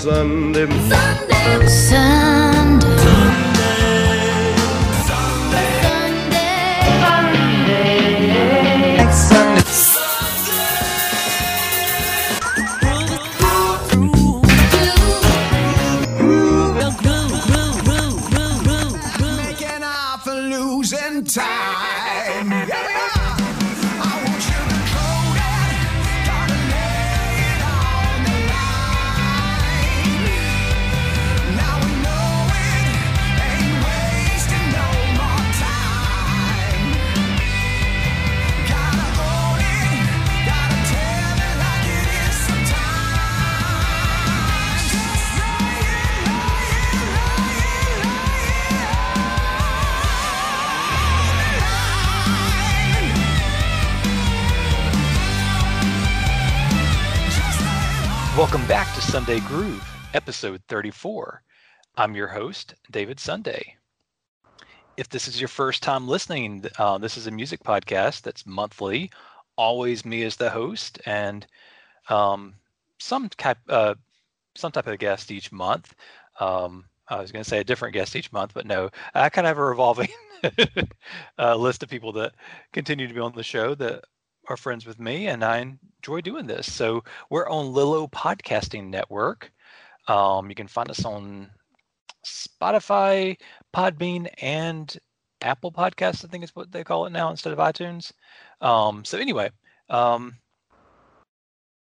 [0.00, 0.66] Sunday.
[0.88, 1.66] Sunday.
[1.68, 3.49] Sunday.
[59.10, 61.42] Sunday Groove, episode 34.
[61.96, 63.76] I'm your host, David Sunday.
[64.96, 69.10] If this is your first time listening, uh, this is a music podcast that's monthly,
[69.56, 71.44] always me as the host, and
[72.08, 72.54] um,
[73.00, 73.96] some type, uh,
[74.54, 75.92] some type of guest each month.
[76.38, 79.44] Um, I was going to say a different guest each month, but no, I kind
[79.44, 80.10] of have a revolving
[81.36, 82.32] uh, list of people that
[82.72, 84.04] continue to be on the show that
[84.48, 86.72] are friends with me, and I enjoy doing this.
[86.72, 89.52] So we're on Lillo Podcasting Network.
[90.08, 91.50] Um, you can find us on
[92.24, 93.36] Spotify,
[93.74, 94.96] Podbean, and
[95.42, 96.24] Apple Podcasts.
[96.24, 98.12] I think is what they call it now instead of iTunes.
[98.60, 99.50] Um, so anyway,
[99.88, 100.36] um,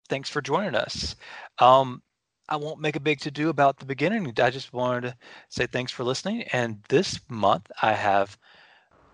[0.10, 1.16] thanks for joining us.
[1.60, 2.02] Um,
[2.50, 4.32] I won't make a big to do about the beginning.
[4.40, 5.18] I just wanted to
[5.50, 6.44] say thanks for listening.
[6.54, 8.38] And this month I have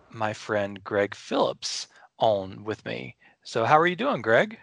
[0.09, 3.15] my friend Greg Phillips on with me.
[3.49, 4.59] So how are you doing, Greg?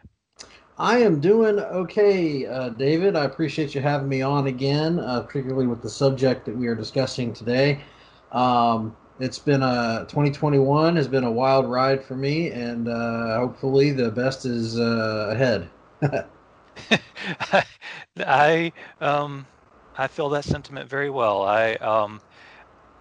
[0.79, 3.17] I am doing okay, uh, David.
[3.17, 6.77] I appreciate you having me on again, uh, particularly with the subject that we are
[6.77, 7.81] discussing today.
[8.31, 13.91] Um, it's been a 2021 has been a wild ride for me, and uh, hopefully
[13.91, 15.69] the best is uh, ahead.
[18.19, 19.47] I um,
[19.99, 21.43] I feel that sentiment very well.
[21.43, 22.21] I um,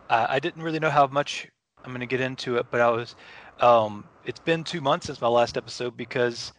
[0.09, 1.47] I, I didn't really know how much
[1.83, 3.15] I'm going to get into it, but I was.
[3.59, 6.51] Um, it's been two months since my last episode because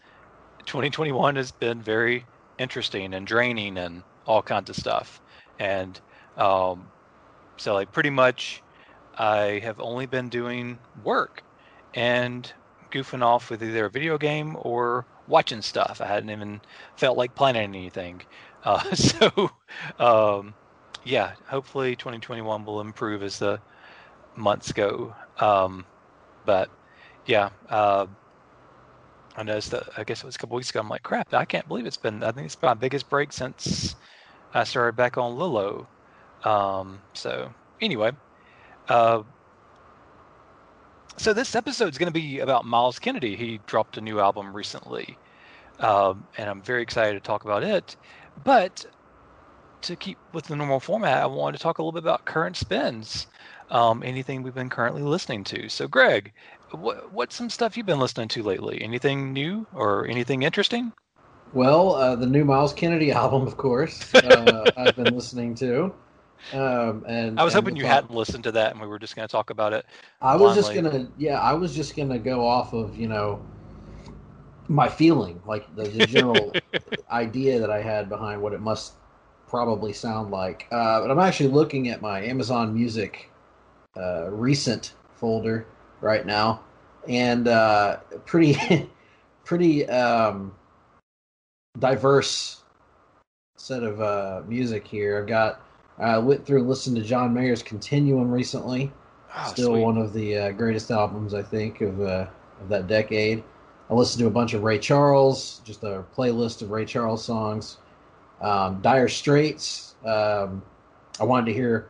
[0.64, 2.24] 2021 has been very
[2.58, 5.20] interesting and draining and all kinds of stuff,
[5.58, 6.00] and
[6.36, 6.88] um,
[7.56, 8.62] so like pretty much
[9.18, 11.42] I have only been doing work
[11.94, 12.50] and
[12.90, 16.00] goofing off with either a video game or watching stuff.
[16.00, 16.60] I hadn't even
[16.96, 18.22] felt like planning anything.
[18.64, 19.50] Uh, so,
[19.98, 20.54] um,
[21.04, 23.60] yeah, hopefully 2021 will improve as the
[24.36, 25.14] months go.
[25.38, 25.84] Um,
[26.44, 26.70] but
[27.26, 28.06] yeah, uh,
[29.36, 30.80] I noticed that I guess it was a couple weeks ago.
[30.80, 32.22] I'm like, crap, I can't believe it's been.
[32.22, 33.96] I think it's my biggest break since
[34.54, 35.86] I started back on Lilo.
[36.44, 38.12] Um, so anyway,
[38.88, 39.22] uh,
[41.16, 43.36] so this episode is going to be about Myles Kennedy.
[43.36, 45.18] He dropped a new album recently,
[45.80, 47.96] um, and I'm very excited to talk about it.
[48.44, 48.86] But
[49.82, 52.56] to keep with the normal format, I wanted to talk a little bit about current
[52.56, 53.26] spins,
[53.70, 55.68] um, anything we've been currently listening to.
[55.68, 56.32] So, Greg,
[56.72, 58.82] what what's some stuff you've been listening to lately?
[58.82, 60.92] Anything new or anything interesting?
[61.52, 65.94] Well, uh, the new Myles Kennedy album, of course, uh, I've been listening to.
[66.52, 68.98] Um, and I was and hoping you thought- hadn't listened to that, and we were
[68.98, 69.86] just going to talk about it.
[70.20, 73.42] I was just gonna, yeah, I was just gonna go off of you know
[74.68, 76.52] my feeling, like the, the general
[77.10, 78.94] idea that I had behind what it must
[79.48, 80.66] probably sound like.
[80.70, 83.30] Uh, but I'm actually looking at my Amazon Music
[83.96, 85.66] uh, recent folder
[86.06, 86.62] right now,
[87.08, 88.88] and uh, pretty,
[89.44, 90.54] pretty um,
[91.78, 92.62] diverse
[93.56, 95.18] set of uh, music here.
[95.18, 95.60] I've got.
[95.98, 98.92] I went through and listened to John Mayer's Continuum recently
[99.38, 99.82] Oh, still sweet.
[99.82, 102.26] one of the uh, greatest albums I think of uh,
[102.60, 103.42] of that decade.
[103.90, 107.78] I listened to a bunch of Ray Charles, just a playlist of Ray Charles songs.
[108.40, 109.94] Um, dire Straits.
[110.04, 110.62] Um,
[111.20, 111.88] I wanted to hear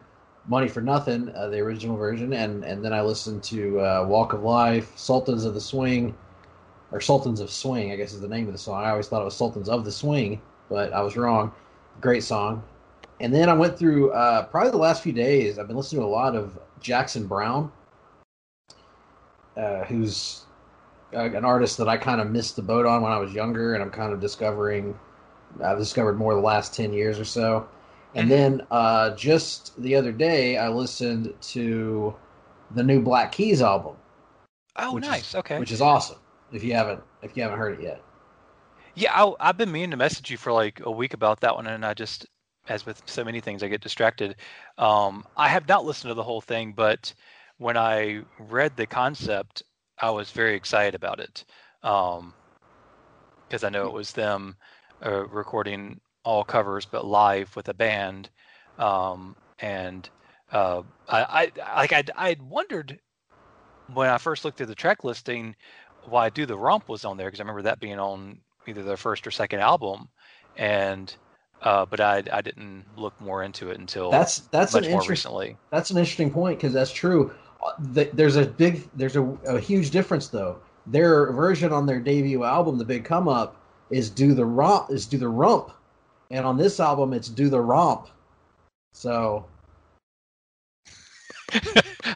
[0.49, 4.33] "Money for Nothing," uh, the original version, and and then I listened to uh, "Walk
[4.33, 6.15] of Life," "Sultans of the Swing,"
[6.93, 8.85] or "Sultans of Swing," I guess is the name of the song.
[8.85, 11.53] I always thought it was "Sultans of the Swing," but I was wrong.
[12.01, 12.63] Great song.
[13.21, 15.59] And then I went through uh, probably the last few days.
[15.59, 17.73] I've been listening to a lot of Jackson Browne,
[19.57, 20.43] uh, who's
[21.15, 23.75] uh, an artist that I kind of missed the boat on when I was younger,
[23.75, 24.99] and I'm kind of discovering.
[25.65, 27.67] I've discovered more the last ten years or so.
[28.17, 32.15] And then uh, just the other day, I listened to
[32.75, 33.97] the new Black Keys album,
[34.77, 35.35] Oh, which is- nice.
[35.35, 35.59] okay.
[35.59, 36.19] which is awesome.
[36.53, 38.03] If you haven't, if you haven't heard it yet,
[38.95, 41.67] Yeah, I, I've been meaning to message you for like a week about that one,
[41.67, 42.27] and I just
[42.69, 44.37] as with so many things, I get distracted.
[44.79, 47.13] Um, I have not listened to the whole thing, but
[47.59, 49.63] when I read the concept,
[50.01, 51.45] I was very excited about it
[51.81, 54.57] because I know it was them
[55.05, 58.29] uh, recording all covers but live with a band,
[58.79, 60.11] um, and
[60.53, 62.99] uh, I, I like I I wondered
[63.95, 65.55] when I first looked at the track listing
[66.05, 68.97] why "Do the Romp" was on there because I remember that being on either their
[68.97, 70.09] first or second album,
[70.57, 71.15] and
[71.63, 75.05] uh, but I I didn't look more into it until That's that's much an more
[75.07, 75.57] recently.
[75.71, 77.33] that's an interesting point because that's true.
[77.65, 77.73] Uh,
[78.13, 80.59] There's a big there's a, a huge difference though.
[80.87, 83.57] Their version on their debut album, The Big Come Up,
[83.91, 85.73] is do the romp is do the rump,
[86.31, 88.09] and on this album it's do the romp.
[88.95, 89.45] So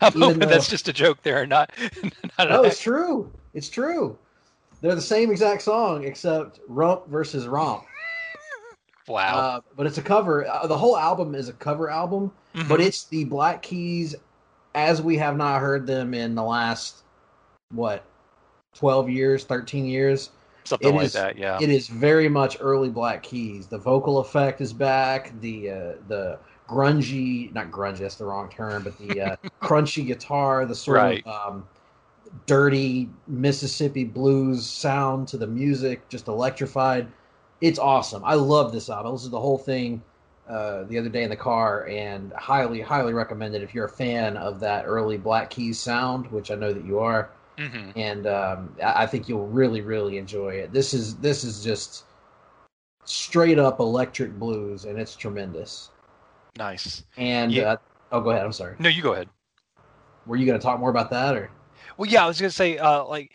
[0.00, 1.70] I'm hoping that's just a joke there, not
[2.38, 3.30] not no, it's true.
[3.54, 4.16] It's true.
[4.80, 7.84] They're the same exact song except rump versus romp.
[9.08, 9.38] wow.
[9.38, 10.46] Uh, but it's a cover.
[10.48, 12.68] Uh, the whole album is a cover album, Mhm.
[12.68, 14.14] but it's the Black Keys
[14.74, 17.02] as we have not heard them in the last
[17.72, 18.04] what
[18.74, 20.30] 12 years 13 years
[20.64, 21.58] Something it like is- that, yeah.
[21.60, 23.66] it is very much early black keys.
[23.66, 28.84] The vocal effect is back the uh, the grungy not grungy that's the wrong term
[28.84, 31.26] but the uh, crunchy guitar the sort Right.
[31.26, 31.64] of um,
[32.46, 37.08] dirty mississippi blues sound to the music just electrified.
[37.60, 38.22] It's awesome.
[38.24, 39.08] I love this album.
[39.08, 40.02] I listened to the whole thing
[40.48, 43.88] uh, the other day in the car and highly highly recommend it if you're a
[43.88, 47.30] fan of that early black keys sound which i know that you are
[47.60, 50.72] hmm and um, I think you'll really, really enjoy it.
[50.72, 52.04] This is this is just
[53.04, 55.90] straight up electric blues, and it's tremendous.
[56.56, 57.02] Nice.
[57.16, 57.72] And Yeah.
[57.72, 57.76] uh,
[58.12, 58.44] oh, go ahead.
[58.44, 58.76] I'm sorry.
[58.78, 59.28] No, you go ahead.
[60.26, 61.50] Were you going to talk more about that, or
[61.96, 63.34] Well, yeah, I was gonna say, uh, like,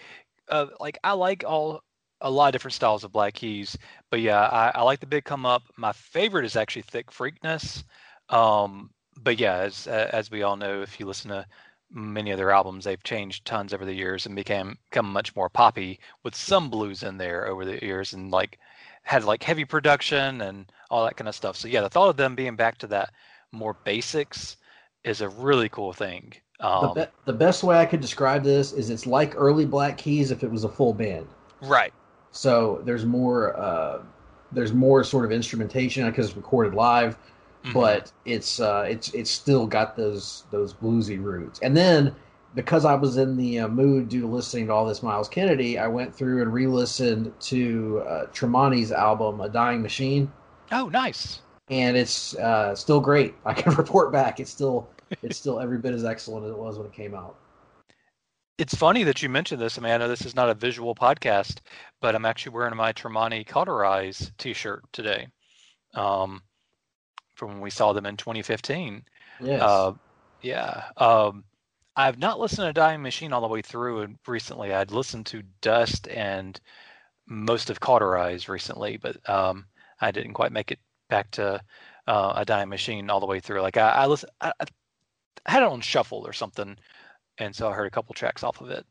[0.50, 1.81] uh, like I like all
[2.22, 3.77] a lot of different styles of Black Keys,
[4.10, 5.63] but yeah, I, I like the big come up.
[5.77, 7.83] My favorite is actually Thick Freakness.
[8.30, 8.92] Um,
[9.22, 11.45] but yeah, as as we all know, if you listen to
[11.91, 15.49] many of their albums, they've changed tons over the years and became become much more
[15.49, 18.59] poppy with some blues in there over the years, and like
[19.03, 21.55] had like heavy production and all that kind of stuff.
[21.57, 23.11] So yeah, the thought of them being back to that
[23.51, 24.57] more basics
[25.03, 26.33] is a really cool thing.
[26.79, 29.97] the, Um, be- the best way I could describe this is it's like early Black
[29.97, 31.27] Keys if it was a full band.
[31.61, 31.93] right.
[32.31, 34.03] So there's more uh,
[34.51, 37.17] there's more sort of instrumentation because it's recorded live.
[37.65, 37.73] Mhm.
[37.73, 41.59] but it's uh, it's it's still got those those bluesy roots.
[41.62, 42.15] And then
[42.53, 45.77] because I was in the uh, mood due to listening to all this Myles Kennedy,
[45.77, 50.31] I went through and re-listened to uh, Tremonti's album "A Dying Machine,"
[50.71, 51.41] Oh, nice.
[51.69, 53.33] and it's uh, still great.
[53.45, 54.88] I can report back; it's still
[55.21, 57.35] it's still every bit as excellent as it was when it came out.
[58.57, 59.77] It's funny that you mentioned this.
[59.77, 61.59] I mean, I know this is not a visual podcast,
[62.00, 65.27] but I'm actually wearing my Tremonti Cauterize T-shirt today,
[65.94, 66.41] um,
[67.35, 69.03] from when we saw them in 2015.
[69.41, 69.93] Yes, Uh,
[70.41, 70.85] yeah.
[70.97, 71.43] Um,
[71.95, 74.73] I've not listened to Dying Machine all the way through and recently.
[74.73, 76.59] I'd listened to Dust and
[77.27, 79.65] most of Cauterize recently, but um,
[80.01, 80.79] I didn't quite make it
[81.09, 81.61] back to
[82.07, 83.61] uh, a Dying Machine all the way through.
[83.61, 84.65] Like I, I listen, I, I
[85.45, 86.77] had it on shuffle or something,
[87.38, 88.85] and so I heard a couple tracks off of it.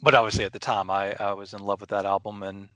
[0.00, 2.68] But obviously, at the time, I, I was in love with that album, and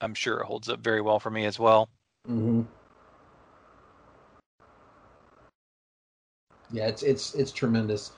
[0.00, 1.88] I'm sure it holds up very well for me as well.
[2.26, 2.62] Hmm
[6.72, 8.12] yeah, it's it's it's tremendous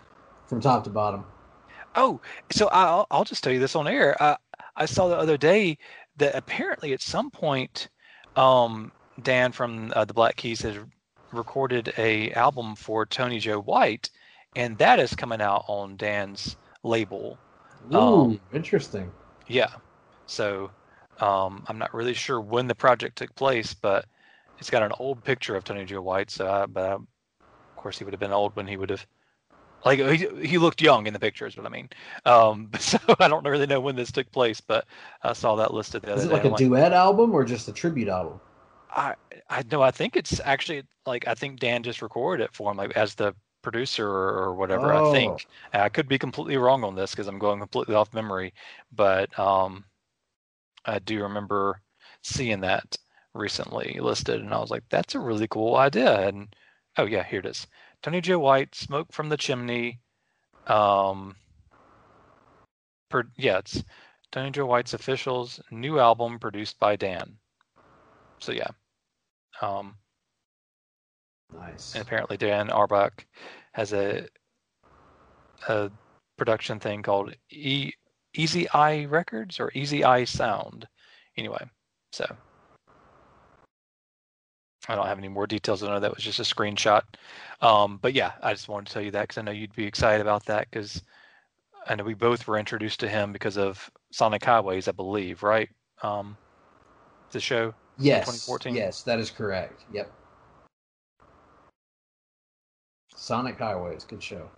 [0.46, 1.24] from top to bottom.
[1.94, 4.20] Oh, so I'll I'll just tell you this on air.
[4.22, 4.36] I
[4.76, 5.78] I saw the other day
[6.16, 7.88] that apparently at some point,
[8.36, 10.78] um, Dan from uh, the Black Keys has
[11.32, 14.10] recorded a album for Tony Joe White,
[14.54, 17.40] and that is coming out on Dan's label.
[17.92, 19.10] Ooh, Um, interesting.
[19.46, 19.74] Yeah,
[20.26, 20.72] so
[21.20, 24.06] um, I'm not really sure when the project took place, but
[24.58, 26.30] it's got an old picture of Tony Joe White.
[26.30, 27.06] So, I, but I, of
[27.76, 29.06] course, he would have been old when he would have.
[29.84, 31.90] Like he, he looked young in the picture, is what I mean.
[32.26, 34.86] Um, so I don't really know when this took place, but
[35.22, 36.44] I saw that listed the other Is it day.
[36.44, 38.40] like a duet album or just a tribute album?
[38.90, 39.14] I
[39.48, 42.76] I know I think it's actually like I think Dan just recorded it for him
[42.76, 45.02] like as the producer or, or whatever I Oh.
[45.02, 45.46] think.
[45.72, 48.54] I could be completely wrong on this because I'm going completely off memory,
[48.92, 49.84] but um
[50.84, 51.80] I do remember
[52.22, 52.96] seeing that
[53.34, 56.54] recently listed and I was like that's a really cool idea and
[56.98, 57.66] oh yeah, here it is.
[58.02, 60.00] Tony Joe White, Smoke from the Chimney
[60.66, 61.36] um
[63.10, 63.82] per, yeah, it's
[64.32, 67.36] Tony Joe White's officials new album produced by Dan.
[68.40, 68.70] So yeah.
[69.60, 69.96] Um,
[71.52, 71.94] Nice.
[71.94, 73.26] and apparently Dan Auerbach
[73.72, 74.26] has a
[75.68, 75.90] a
[76.36, 77.92] production thing called e,
[78.34, 80.86] Easy Eye Records or Easy Eye Sound.
[81.36, 81.64] Anyway,
[82.12, 82.26] so
[84.88, 85.82] I don't have any more details.
[85.82, 87.02] I know that was just a screenshot.
[87.60, 89.86] Um, but yeah, I just wanted to tell you that because I know you'd be
[89.86, 91.02] excited about that because
[91.86, 95.68] I know we both were introduced to him because of Sonic Highways, I believe, right?
[96.02, 96.36] Um,
[97.30, 97.74] the show.
[97.98, 98.26] Yes.
[98.26, 98.74] 2014?
[98.74, 99.84] Yes, that is correct.
[99.92, 100.10] Yep.
[103.14, 104.50] Sonic Highways, good show.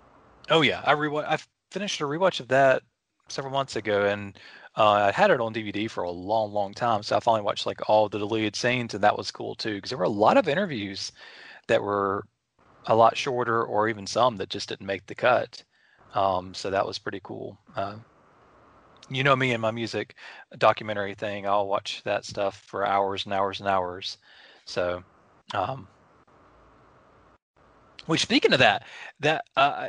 [0.50, 1.26] Oh yeah, I rewatch.
[1.28, 1.38] I
[1.70, 2.82] finished a rewatch of that
[3.28, 4.38] several months ago, and
[4.76, 7.02] uh, I had it on DVD for a long, long time.
[7.02, 9.90] So I finally watched like all the deleted scenes, and that was cool too because
[9.90, 11.12] there were a lot of interviews
[11.68, 12.24] that were
[12.86, 15.62] a lot shorter, or even some that just didn't make the cut.
[16.14, 17.58] Um, so that was pretty cool.
[17.74, 17.96] Uh,
[19.10, 20.14] you know me and my music
[20.58, 21.46] documentary thing.
[21.46, 24.18] I'll watch that stuff for hours and hours and hours.
[24.64, 25.02] So,
[25.52, 25.86] um,
[28.06, 28.84] which speaking of that,
[29.20, 29.88] that uh,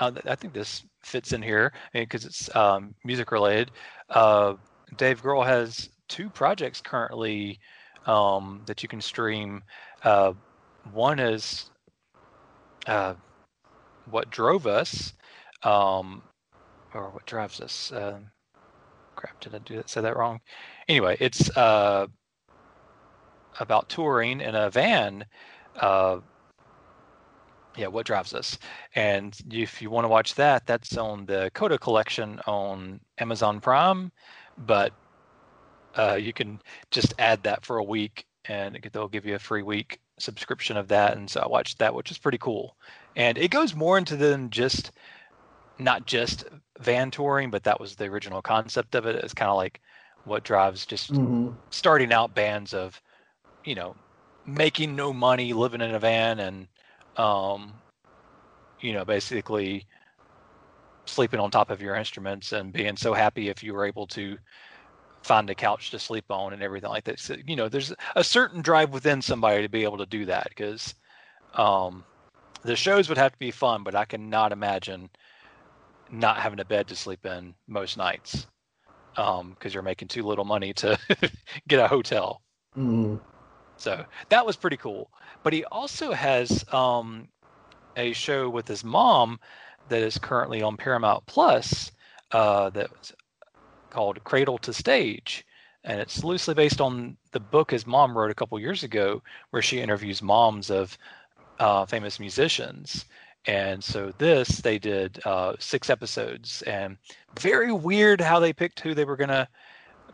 [0.00, 3.70] uh, I think this fits in here because it's um, music related.
[4.10, 4.54] Uh,
[4.96, 7.58] Dave Grohl has two projects currently
[8.06, 9.62] um, that you can stream.
[10.02, 10.32] Uh,
[10.92, 11.70] one is
[12.86, 13.14] uh,
[14.10, 15.14] what drove us,
[15.62, 16.22] um,
[16.94, 17.92] or what drives us.
[17.92, 18.18] Uh,
[19.16, 19.90] crap, did I do that?
[19.90, 20.40] Say that wrong?
[20.88, 22.06] Anyway, it's uh,
[23.58, 25.24] about touring in a van.
[27.76, 28.58] Yeah, what drives us?
[28.94, 34.12] And if you want to watch that, that's on the Coda collection on Amazon Prime.
[34.58, 34.94] But
[35.96, 39.38] uh, you can just add that for a week, and it- they'll give you a
[39.38, 41.16] free week subscription of that.
[41.16, 42.76] And so I watched that, which is pretty cool.
[43.16, 44.92] And it goes more into than just
[45.78, 46.44] not just
[46.80, 49.16] van touring, but that was the original concept of it.
[49.16, 49.80] It's kind of like
[50.24, 53.00] what drives just hmm starting out bands of,
[53.64, 53.96] you know,
[54.46, 56.68] making no money, living in a van, and,
[57.16, 57.72] um,
[58.80, 59.86] you know, basically
[61.06, 64.36] sleeping on top of your instruments and being so happy if you were able to
[65.22, 67.18] find a couch to sleep on and everything like that.
[67.18, 70.48] So, you know, there's a certain drive within somebody to be able to do that
[70.50, 70.94] because
[71.54, 72.04] um,
[72.62, 75.10] the shows would have to be fun, but I cannot imagine
[76.10, 78.46] not having a bed to sleep in most nights
[79.14, 80.98] because you're making too little money to
[81.68, 82.42] get a hotel.
[82.74, 83.16] hmm
[83.76, 85.10] So that was pretty cool.
[85.42, 87.28] But he also has um,
[87.96, 89.38] a show with his mom
[89.88, 91.92] that is currently on Paramount Plus
[92.32, 93.12] uh, that's
[93.90, 95.44] called Cradle to Stage.
[95.84, 99.62] And it's loosely based on the book his mom wrote a couple years ago, where
[99.62, 100.98] she interviews moms of
[101.60, 103.04] uh, famous musicians.
[103.46, 106.96] And so this, they did uh, six episodes, and
[107.38, 109.46] very weird how they picked who they were going to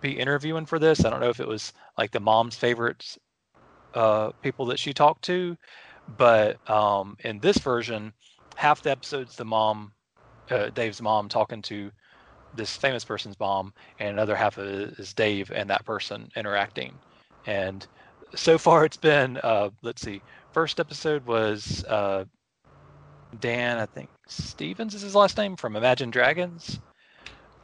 [0.02, 1.04] be interviewing for this.
[1.04, 3.18] I don't know if it was like the mom's favorites
[3.94, 5.56] uh, people that she talked to,
[6.16, 8.12] but um, in this version,
[8.56, 9.92] half the episodes the mom,
[10.50, 11.90] uh, Dave's mom, talking to
[12.54, 16.94] this famous person's mom, and another half of it is Dave and that person interacting.
[17.46, 17.86] And
[18.34, 20.22] so far, it's been uh, let's see.
[20.52, 22.24] First episode was uh,
[23.40, 26.78] Dan, I think Stevens is his last name from Imagine Dragons.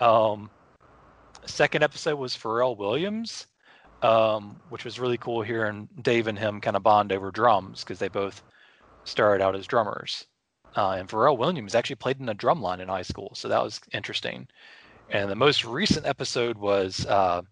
[0.00, 0.48] Um,
[1.44, 3.46] second episode was Pharrell Williams,
[4.02, 7.98] um, which was really cool hearing Dave and him kind of bond over drums because
[7.98, 8.42] they both
[9.04, 10.26] started out as drummers.
[10.76, 13.62] Uh, and Pharrell Williams actually played in a drum line in high school, so that
[13.62, 14.46] was interesting.
[15.10, 17.42] And the most recent episode was uh,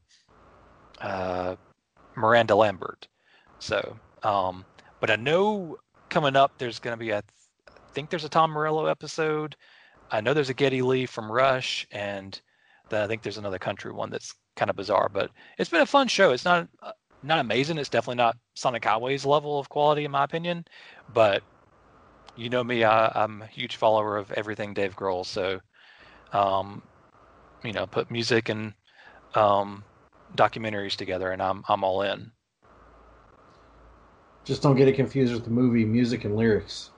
[1.00, 1.56] uh,
[2.14, 3.08] Miranda Lambert.
[3.58, 4.64] So, um,
[5.00, 8.50] but I know coming up there's going to be a, I think there's a Tom
[8.50, 9.56] Morello episode.
[10.10, 12.38] I know there's a Geddy Lee from Rush, and
[12.90, 15.08] then I think there's another country one that's kind of bizarre.
[15.12, 16.32] But it's been a fun show.
[16.32, 17.78] It's not uh, not amazing.
[17.78, 20.64] It's definitely not Sonic Highway's level of quality, in my opinion.
[21.12, 21.42] But
[22.36, 25.24] you know me, I, I'm a huge follower of everything Dave Grohl.
[25.24, 25.60] So,
[26.32, 26.82] um,
[27.64, 28.74] you know, put music and
[29.34, 29.84] um,
[30.36, 32.32] documentaries together, and I'm I'm all in.
[34.44, 36.90] Just don't get it confused with the movie Music and Lyrics.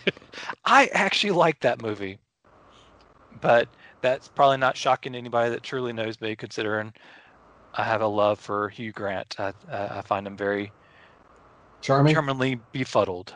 [0.64, 2.18] I actually like that movie,
[3.42, 3.68] but
[4.06, 6.92] that's probably not shocking to anybody that truly knows me, considering
[7.74, 9.36] I have a love for Hugh Grant.
[9.38, 10.74] I I I find him very
[11.80, 12.14] Charming.
[12.14, 13.34] charmingly befuddled.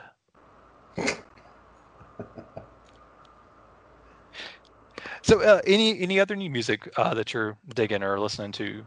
[5.22, 8.86] so, uh, any any other new music uh, that you're digging or listening to?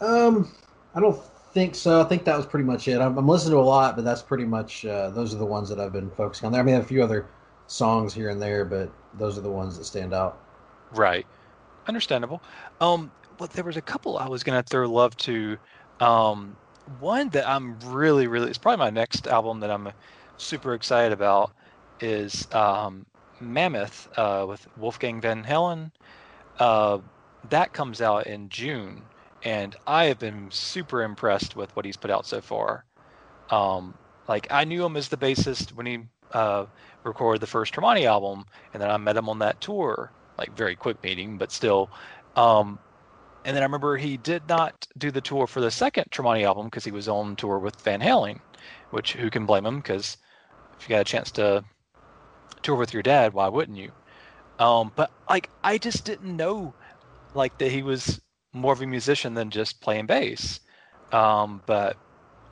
[0.00, 0.52] Um,
[0.94, 1.20] I don't
[1.52, 2.00] think so.
[2.00, 3.00] I think that was pretty much it.
[3.00, 5.68] I'm, I'm listening to a lot, but that's pretty much uh, those are the ones
[5.68, 6.52] that I've been focusing on.
[6.52, 7.26] There, I mean, I have a few other
[7.66, 10.43] songs here and there, but those are the ones that stand out.
[10.92, 11.26] Right.
[11.86, 12.42] Understandable.
[12.80, 15.58] Um, but there was a couple I was gonna throw love to.
[16.00, 16.56] Um,
[17.00, 19.90] one that I'm really, really it's probably my next album that I'm
[20.36, 21.52] super excited about
[22.00, 23.06] is um,
[23.40, 25.90] Mammoth uh, with Wolfgang Van Halen.
[26.58, 26.98] Uh,
[27.50, 29.02] that comes out in June,
[29.42, 32.84] and I have been super impressed with what he's put out so far.
[33.50, 33.94] Um,
[34.28, 35.98] like I knew him as the bassist when he
[36.32, 36.66] uh,
[37.02, 40.76] recorded the first Tremonti album, and then I met him on that tour, like very
[40.76, 41.90] quick meeting, but still.
[42.36, 42.78] Um,
[43.44, 46.66] and then I remember he did not do the tour for the second Tremonti album
[46.66, 48.40] because he was on tour with Van Halen,
[48.90, 49.76] which who can blame him?
[49.76, 50.16] Because
[50.78, 51.64] if you got a chance to
[52.62, 53.92] tour with your dad, why wouldn't you?
[54.58, 56.74] Um, but like I just didn't know
[57.34, 58.20] like that he was
[58.52, 60.60] more of a musician than just playing bass.
[61.12, 61.96] Um, but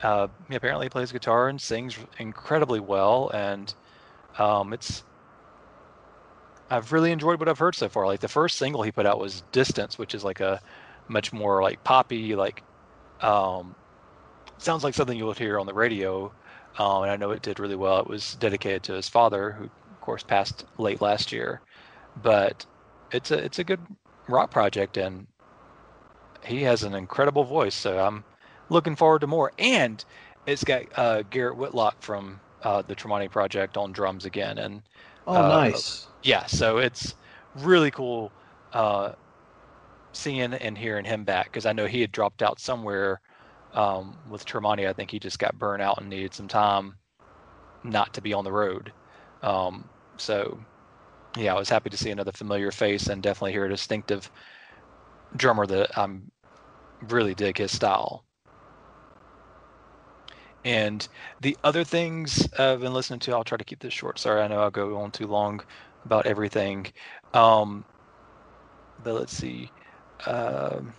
[0.03, 3.73] uh, he apparently plays guitar and sings incredibly well, and
[4.37, 5.03] um, it's
[6.73, 8.07] I've really enjoyed what I've heard so far.
[8.07, 10.59] Like the first single he put out was "Distance," which is like a
[11.07, 12.63] much more like poppy, like
[13.21, 13.75] um,
[14.57, 16.33] sounds like something you would hear on the radio.
[16.79, 17.99] Um, and I know it did really well.
[17.99, 21.61] It was dedicated to his father, who of course passed late last year.
[22.23, 22.65] But
[23.11, 23.81] it's a it's a good
[24.27, 25.27] rock project, and
[26.43, 27.75] he has an incredible voice.
[27.75, 28.23] So I'm
[28.69, 29.51] looking forward to more.
[29.59, 30.03] And
[30.47, 34.81] it's got uh, Garrett Whitlock from uh, the Tremonti Project on drums again, and
[35.27, 36.07] Oh, Uh, nice.
[36.23, 37.15] yeah, so it's
[37.53, 38.33] really cool
[38.73, 39.13] uh,
[40.13, 43.21] seeing and hearing him back because I know he had dropped out somewhere
[43.73, 44.87] um, with Tremonti.
[44.89, 46.95] I think he just got burnt out and needed some time
[47.83, 48.93] not to be on the road.
[49.41, 50.65] Um, so,
[51.37, 54.31] yeah, I was happy to see another familiar face and definitely hear a distinctive
[55.35, 56.31] drummer that I'm
[57.01, 58.25] really dig his style.
[60.65, 61.05] And
[61.41, 64.19] the other things I've been listening to, I'll try to keep this short.
[64.19, 65.61] Sorry, I know I'll go on too long
[66.05, 66.87] about everything.
[67.33, 67.83] Um,
[69.03, 69.71] but let's see.
[70.25, 70.93] Um,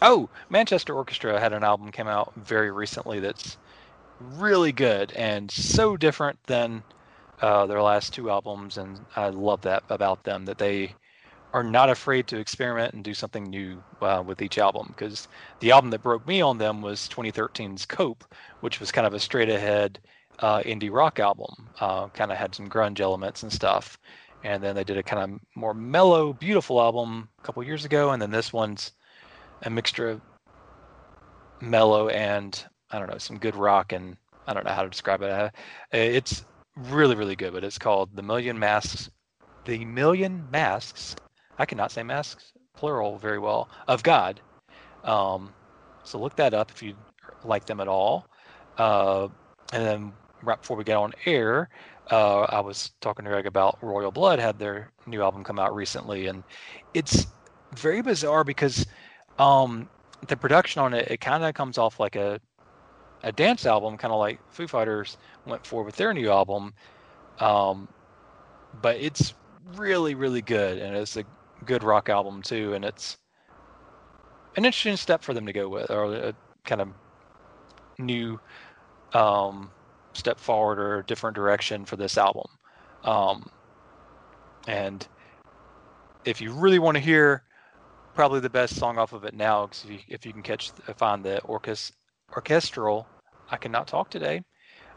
[0.00, 3.56] oh, Manchester Orchestra had an album came out very recently that's
[4.20, 6.82] really good and so different than
[7.40, 10.94] uh, their last two albums, and I love that about them that they
[11.52, 14.88] are not afraid to experiment and do something new uh, with each album.
[14.88, 15.28] Because
[15.60, 18.24] the album that broke me on them was 2013's Cope,
[18.60, 19.98] which was kind of a straight ahead
[20.40, 21.68] uh, indie rock album.
[21.80, 23.98] Uh, kind of had some grunge elements and stuff.
[24.44, 28.10] And then they did a kind of more mellow, beautiful album a couple years ago.
[28.10, 28.92] And then this one's
[29.62, 30.20] a mixture of
[31.60, 35.22] mellow and I don't know some good rock and I don't know how to describe
[35.22, 35.30] it.
[35.30, 35.50] Uh,
[35.92, 36.44] It's
[36.76, 39.10] really really good, but it's called The Million Masks.
[39.64, 41.16] The Million Masks.
[41.58, 44.40] I cannot say masks plural very well of God.
[45.04, 45.52] Um,
[46.04, 46.94] so look that up if you
[47.44, 48.26] like them at all.
[48.76, 49.28] Uh,
[49.72, 51.68] and then right before we get on air,
[52.10, 55.74] uh, I was talking to Greg about Royal Blood had their new album come out
[55.74, 56.42] recently, and
[56.94, 57.26] it's
[57.74, 58.86] very bizarre because
[59.38, 59.88] um,
[60.26, 62.40] the production on it it kind of comes off like a
[63.24, 66.72] a dance album, kind of like Foo Fighters went for with their new album.
[67.40, 67.88] Um,
[68.80, 69.34] but it's
[69.74, 71.24] really really good, and it's a
[71.64, 73.18] good rock album too, and it's
[74.56, 76.88] an interesting step for them to go with, or a kind of
[77.98, 78.40] new
[79.12, 79.70] um,
[80.12, 82.46] step forward or different direction for this album.
[83.04, 83.50] Um,
[84.66, 85.06] and
[86.24, 87.42] if you really want to hear
[88.14, 91.24] probably the best song off of it now, if you, if you can catch find
[91.24, 91.92] the orchest,
[92.34, 93.06] orchestral,
[93.50, 94.42] I cannot talk today,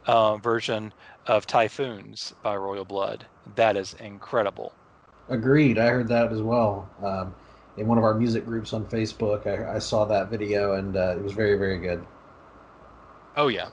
[0.07, 0.93] uh, version
[1.27, 4.73] of Typhoons by Royal Blood, that is incredible.
[5.31, 5.79] Agreed.
[5.79, 6.89] I heard that as well.
[7.01, 7.33] Um,
[7.77, 11.15] in one of our music groups on Facebook, I, I saw that video and uh,
[11.17, 12.05] it was very, very good.
[13.37, 13.69] Oh yeah.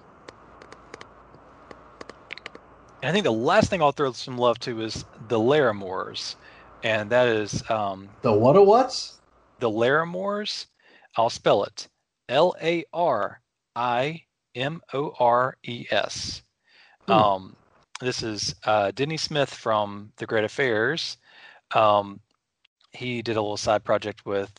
[3.03, 6.35] And I think the last thing I'll throw some love to is the Larimores,
[6.83, 9.19] and that is um, The what a what's?
[9.61, 10.67] the Larimores.
[11.17, 11.89] I'll spell it
[12.29, 13.41] L A R
[13.75, 14.23] I
[14.55, 16.43] M O R E S.
[17.07, 17.13] Hmm.
[17.13, 17.57] Um,
[18.01, 21.17] this is uh, Denny Smith from The Great Affairs.
[21.75, 22.21] Um,
[22.93, 24.53] he did a little side project with,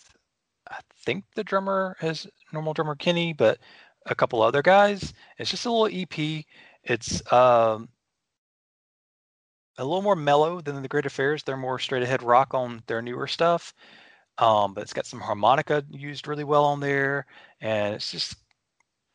[0.69, 3.60] I think the drummer, is normal drummer Kenny, but
[4.06, 5.13] a couple other guys.
[5.38, 6.45] It's just a little EP.
[6.84, 7.89] It's um,
[9.78, 11.43] a little more mellow than the Great Affairs.
[11.43, 13.74] They're more straight ahead rock on their newer stuff.
[14.38, 17.26] Um, but it's got some harmonica used really well on there,
[17.60, 18.36] and it's just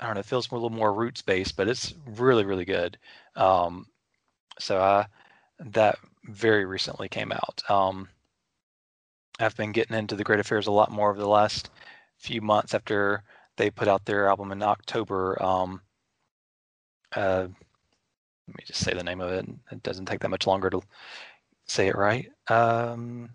[0.01, 2.67] I don't know, it feels more, a little more roots based, but it's really really
[2.67, 2.99] good.
[3.37, 3.87] Um,
[4.59, 5.07] so I
[5.61, 7.63] that very recently came out.
[7.69, 8.09] Um,
[9.39, 11.71] I've been getting into the Great Affairs a lot more over the last
[12.19, 13.23] few months after
[13.57, 15.41] they put out their album in October.
[15.43, 15.81] Um,
[17.15, 17.49] uh,
[18.49, 19.47] let me just say the name of it.
[19.73, 20.83] It doesn't take that much longer to
[21.67, 22.31] say it right.
[22.49, 23.31] Um,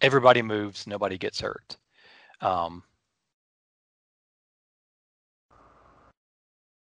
[0.00, 1.76] everybody moves, nobody gets hurt.
[2.40, 2.82] Um,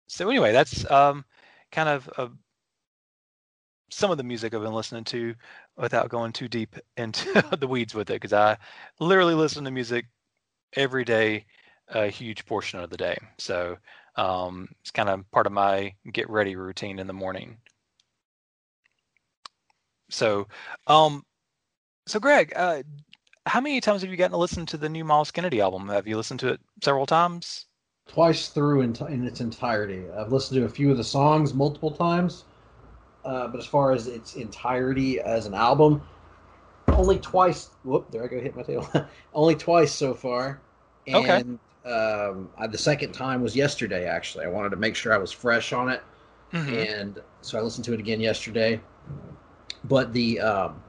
[0.08, 1.26] so anyway, that's um,
[1.72, 2.30] kind of a
[3.89, 5.36] some of the music I've been listening to
[5.78, 8.58] without going too deep into the weeds with it because I
[9.00, 10.06] literally listen to music
[10.76, 11.46] every day,
[11.89, 13.18] a huge portion of the day.
[13.38, 13.78] So
[14.16, 17.58] um, it's kind of part of my get ready routine in the morning.
[20.10, 20.48] So,
[20.88, 21.24] um,
[22.08, 22.84] so Greg, uh,
[23.46, 25.88] how many times have you gotten to listen to the new Myles Kennedy album?
[25.89, 27.66] Have you listened to it several times?
[28.08, 30.04] Twice through in, in its entirety.
[30.16, 32.44] I've listened to a few of the songs multiple times,
[33.26, 36.02] uh, but as far as its entirety as an album,
[36.89, 37.70] only twice.
[37.84, 38.12] Whoop!
[38.12, 38.88] There I go, hit my tail.
[39.34, 40.62] only twice so far.
[41.08, 41.44] And, Okay.
[41.86, 44.06] Um, I, the second time was yesterday.
[44.06, 46.02] Actually, I wanted to make sure I was fresh on it,
[46.54, 47.02] Mhm.
[47.02, 48.80] and so I listened to it again yesterday.
[49.84, 50.82] But the um,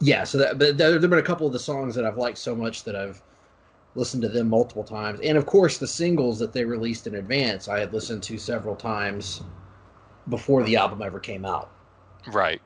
[0.00, 2.38] yeah, so that but there there've been a couple of the songs that I've liked
[2.38, 3.20] so much that I've
[3.94, 7.68] listened to them multiple times, and of course the singles that they released in advance
[7.68, 9.42] I had listened to several times
[10.28, 11.70] before the album ever came out.
[12.26, 12.60] Right.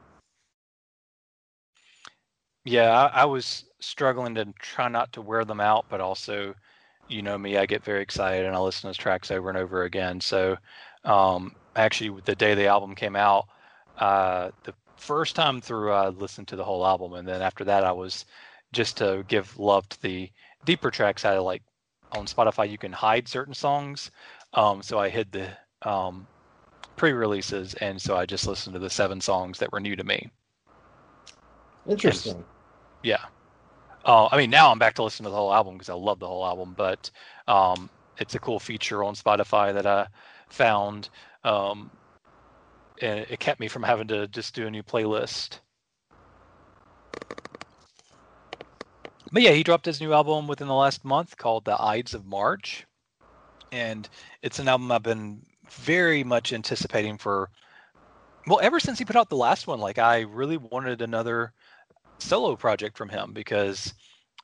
[2.65, 6.53] Yeah, I, was struggling to try not to wear them out, but also,
[7.07, 9.85] you know me, I get very excited and I listen to tracks over and over
[9.85, 10.21] again.
[10.21, 10.57] So,
[11.05, 13.47] um, actually, the day the album came out,
[13.99, 17.85] uh, the first time through, I listened to the whole album, and then after that,
[17.85, 18.25] I was
[18.73, 20.31] just to give love to the
[20.67, 21.25] deeper tracks.
[21.25, 21.63] I like
[22.13, 24.11] on Spotify, you can hide certain songs,
[24.53, 25.49] um, so I hid the
[25.89, 26.27] um,
[26.97, 30.31] pre-releases, and so I just listened to the seven songs that were new to me.
[31.89, 32.45] Interesting.
[33.03, 33.25] Yeah.
[34.05, 36.21] Uh, I mean, now I'm back to listen to the whole album because I love
[36.21, 37.11] the whole album, but
[37.49, 40.07] um, it's a cool feature on Spotify that I
[40.49, 41.09] found.
[41.45, 41.91] Um,
[43.03, 45.61] and it kept me from having to just do a new playlist.
[49.33, 52.27] But yeah, he dropped his new album within the last month called The Ides of
[52.27, 52.87] March.
[53.73, 54.09] And
[54.43, 57.51] it's an album I've been very much anticipating for,
[58.47, 59.81] well, ever since he put out the last one.
[59.81, 61.53] Like, I really wanted another
[62.19, 63.93] solo project from him because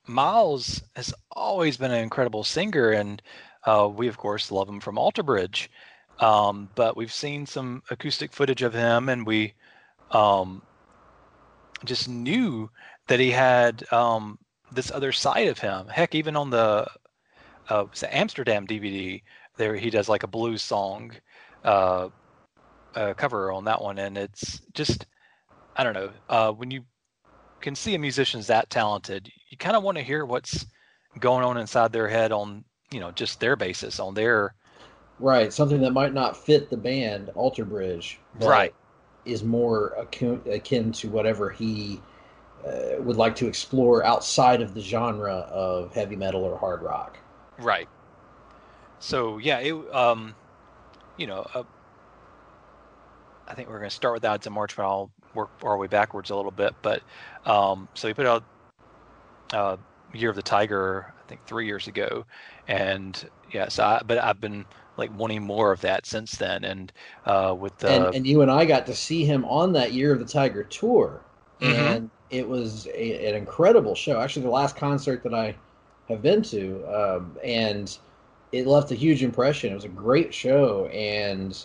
[0.07, 3.23] Myles has always been an incredible singer, and
[3.65, 5.71] uh, we of course love him from Alter Bridge.
[6.19, 9.55] Um, but we've seen some acoustic footage of him, and we
[10.11, 10.63] um,
[11.85, 12.71] just knew
[13.07, 14.39] that he had um,
[14.75, 15.89] this other side of him.
[15.89, 16.87] Heck, even on the
[17.69, 19.23] uh, Amsterdam DVD,
[19.57, 21.13] there he does like a blues song
[21.65, 22.09] uh,
[22.95, 25.07] uh, cover on that one, and it's just
[25.77, 26.85] I don't know uh, when you
[27.63, 30.67] can see a musician's that talented, you kind of want to hear what's
[31.21, 34.55] going on inside their head on you know just their basis on their
[35.19, 38.75] Right, something that might not fit the band Alter Bridge, but Right.
[39.25, 42.01] is more akin, akin to whatever he
[42.67, 47.19] uh, would like to explore outside of the genre of heavy metal or hard rock.
[47.59, 47.89] right.
[48.99, 50.37] So yeah, it um,
[51.17, 51.65] you know, uh,
[53.47, 55.87] I think we're going to start with Ides of March, but I'll work our way
[55.87, 56.75] backwards a little bit.
[56.83, 57.03] But
[57.45, 58.45] um, so he put out
[59.53, 59.77] uh,
[60.13, 62.27] Year of the Tiger, I think three years ago,
[62.69, 66.93] and yeah, so I, but I've been like wanting more of that since then, and
[67.25, 70.13] uh, with the and, and you and I got to see him on that Year
[70.13, 71.27] of the Tiger tour,
[71.63, 71.75] Mhm.
[71.75, 74.21] and it was a, an incredible show.
[74.21, 75.57] Actually, the last concert that I
[76.09, 77.97] have been to, um, and
[78.53, 79.73] it left a huge impression.
[79.73, 81.57] It was a great show, and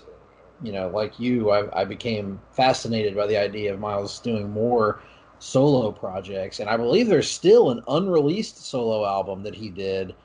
[0.62, 5.02] you know, like you, I, I became fascinated by the idea of Myles doing more
[5.40, 10.16] solo projects, and I believe there's still an unreleased solo album that he did.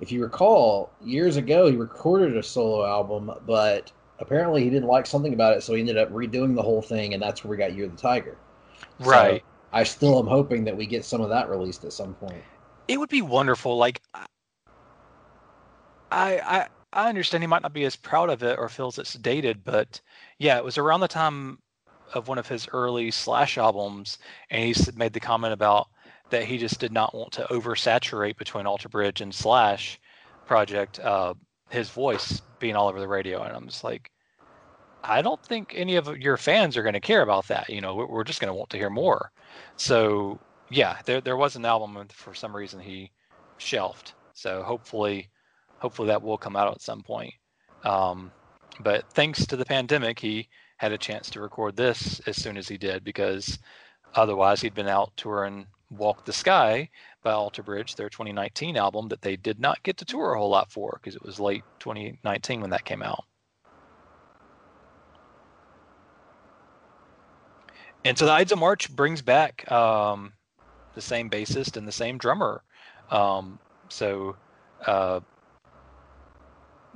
[0.00, 5.06] If you recall, years ago he recorded a solo album, but apparently he didn't like
[5.06, 7.56] something about it, so he ended up redoing the whole thing, and that's where we
[7.56, 8.40] got Year of the Tiger.
[9.00, 9.44] So right.
[9.72, 12.42] I still am hoping that we get some of that released at some point.
[12.88, 13.76] it would be wonderful.
[13.76, 14.26] Like, I,
[16.10, 19.64] I, I understand he might not be as proud of it or feels it's dated,
[19.64, 20.00] but
[20.38, 21.58] yeah, it was around the time
[22.14, 24.18] of one of his early Slash albums,
[24.50, 25.88] and he made the comment about
[26.30, 30.00] that he just did not want to oversaturate between Alter Bridge and Slash
[30.46, 31.34] project, uh,
[31.68, 34.10] his voice being all over the radio, and I'm just like.
[35.02, 37.68] I don't think any of your fans are going to care about that.
[37.68, 39.32] You know, we're just going to want to hear more.
[39.76, 40.38] So
[40.70, 43.10] yeah, there there was an album and for some reason he
[43.58, 44.14] shelved.
[44.34, 45.28] So hopefully,
[45.78, 47.34] hopefully that will come out at some point.
[47.84, 48.32] Um,
[48.80, 52.68] but thanks to the pandemic, he had a chance to record this as soon as
[52.68, 53.58] he did because
[54.14, 56.88] otherwise he'd been out touring "Walk the Sky"
[57.22, 60.50] by Alter Bridge, their 2019 album that they did not get to tour a whole
[60.50, 63.24] lot for because it was late 2019 when that came out.
[68.04, 70.32] And so the Ides of March brings back um,
[70.94, 72.62] the same bassist and the same drummer.
[73.10, 73.58] Um,
[73.88, 74.36] so
[74.86, 75.20] uh,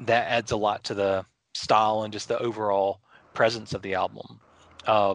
[0.00, 3.00] that adds a lot to the style and just the overall
[3.34, 4.40] presence of the album.
[4.86, 5.14] Uh,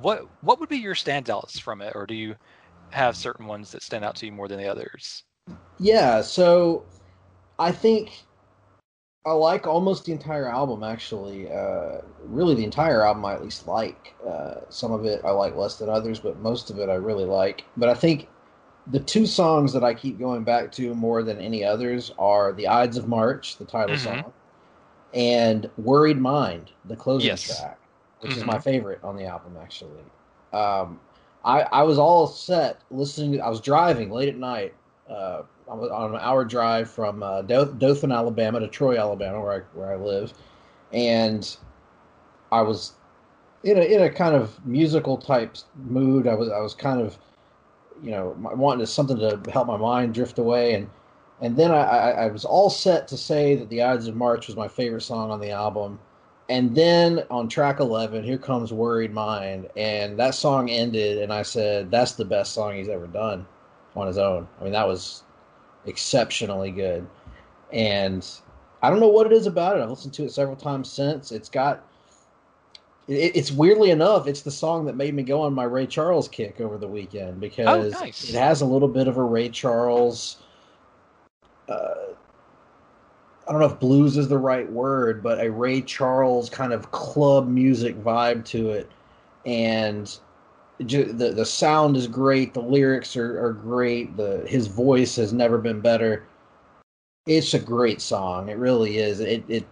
[0.00, 2.36] what what would be your standouts from it, or do you
[2.90, 5.24] have certain ones that stand out to you more than the others?
[5.78, 6.84] Yeah, so
[7.58, 8.24] I think
[9.26, 10.82] I like almost the entire album.
[10.82, 14.16] Actually, uh, really, the entire album I at least like.
[14.26, 17.24] Uh, some of it I like less than others, but most of it I really
[17.24, 17.64] like.
[17.76, 18.28] But I think
[18.86, 22.68] the two songs that I keep going back to more than any others are "The
[22.68, 23.96] Ides of March," the title Mhm.
[23.96, 24.32] song,
[25.14, 27.42] and "Worried Mind," the closing Yes.
[27.42, 27.80] track,
[28.20, 28.46] which is Mhm.
[28.46, 29.56] my favorite on the album.
[29.60, 30.04] Actually,
[30.52, 31.00] um,
[31.44, 33.40] I I was all set listening.
[33.40, 34.74] I was driving late at night.
[35.08, 39.92] Uh, on an hour drive from uh, Dothan, Alabama, to Troy, Alabama, where I where
[39.92, 40.32] I live,
[40.92, 41.56] and
[42.52, 42.92] I was
[43.62, 46.26] in a in a kind of musical type mood.
[46.26, 47.18] I was I was kind of
[48.02, 50.88] you know wanting to, something to help my mind drift away, and
[51.40, 54.46] and then I, I, I was all set to say that the Ides of March
[54.46, 55.98] was my favorite song on the album.
[56.50, 59.68] And then on track 11, here comes Worried Mind.
[59.76, 63.46] And that song ended, and I said, that's the best song he's ever done
[63.96, 64.46] on his own.
[64.60, 65.23] I mean, that was
[65.86, 67.06] exceptionally good.
[67.72, 68.26] And
[68.82, 69.82] I don't know what it is about it.
[69.82, 71.32] I've listened to it several times since.
[71.32, 71.84] It's got,
[73.08, 76.28] it, it's weirdly enough, it's the song that made me go on my Ray Charles
[76.28, 78.28] kick over the weekend because nice.
[78.28, 80.36] it has a little bit of a Ray Charles.
[81.68, 81.94] Uh,
[83.46, 86.90] I don't know if blues is the right word, but a Ray Charles kind of
[86.92, 88.90] club music vibe to it,
[89.44, 90.18] and
[90.78, 92.54] the the sound is great.
[92.54, 94.16] The lyrics are, are great.
[94.16, 96.24] The his voice has never been better.
[97.26, 98.48] It's a great song.
[98.48, 99.20] It really is.
[99.20, 99.66] It it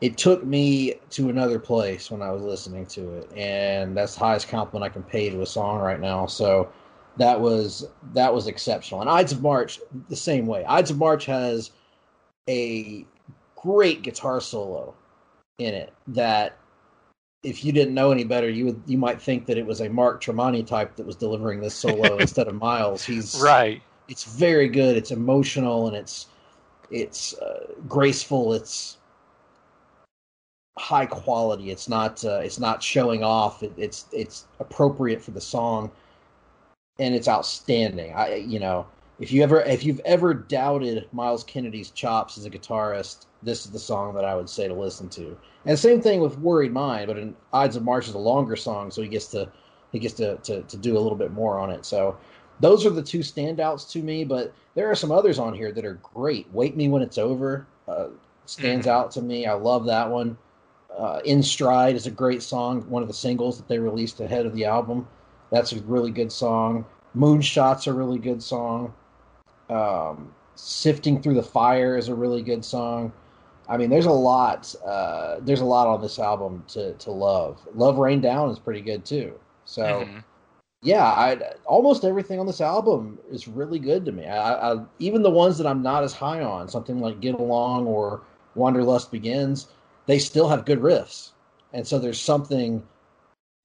[0.00, 4.20] it took me to another place when I was listening to it, and that's the
[4.20, 6.26] highest compliment I can pay to a song right now.
[6.26, 6.70] So
[7.16, 9.00] that was that was exceptional.
[9.00, 10.64] And Ides of March the same way.
[10.64, 11.70] Ides of March has
[12.48, 13.06] a
[13.56, 14.94] great guitar solo
[15.58, 16.58] in it that
[17.44, 19.88] if you didn't know any better, you would you might think that it was a
[19.88, 23.04] Mark Tremonti type that was delivering this solo instead of Myles.
[23.04, 23.82] He's Right.
[24.08, 24.96] It's very good.
[24.96, 26.26] It's emotional and it's
[26.90, 28.54] it's uh, graceful.
[28.54, 28.96] It's
[30.78, 31.70] high quality.
[31.70, 33.62] It's not uh, it's not showing off.
[33.62, 35.90] It, it's it's appropriate for the song,
[36.98, 38.14] and it's outstanding.
[38.14, 38.86] I you know
[39.20, 43.72] if you ever if you've ever doubted Myles Kennedy's chops as a guitarist, this is
[43.72, 45.36] the song that I would say to listen to.
[45.66, 48.90] And same thing with Worried Mind, but in Ides of March is a longer song,
[48.90, 49.50] so he gets to
[49.92, 51.86] he gets to, to, to do a little bit more on it.
[51.86, 52.16] So
[52.58, 55.84] those are the two standouts to me, but there are some others on here that
[55.84, 56.52] are great.
[56.52, 58.08] Wake Me When It's Over uh,
[58.44, 59.46] stands out to me.
[59.46, 60.36] I love that one.
[60.96, 64.46] Uh, In Stride is a great song, one of the singles that they released ahead
[64.46, 65.06] of the album.
[65.50, 66.84] That's a really good song.
[67.16, 68.92] Moonshot's a really good song.
[69.70, 73.12] Um, Sifting Through the Fire is a really good song.
[73.68, 74.74] I mean, there's a lot.
[74.84, 77.60] Uh, there's a lot on this album to to love.
[77.74, 79.38] Love Rain Down is pretty good too.
[79.64, 80.24] So Mhm.
[80.82, 84.26] yeah, I almost everything on this album is really good to me.
[84.26, 87.86] I, I even the ones that I'm not as high on, something like Get Along
[87.86, 88.22] or
[88.54, 89.68] Wanderlust Begins,
[90.06, 91.30] they still have good riffs,
[91.72, 92.82] and so there's something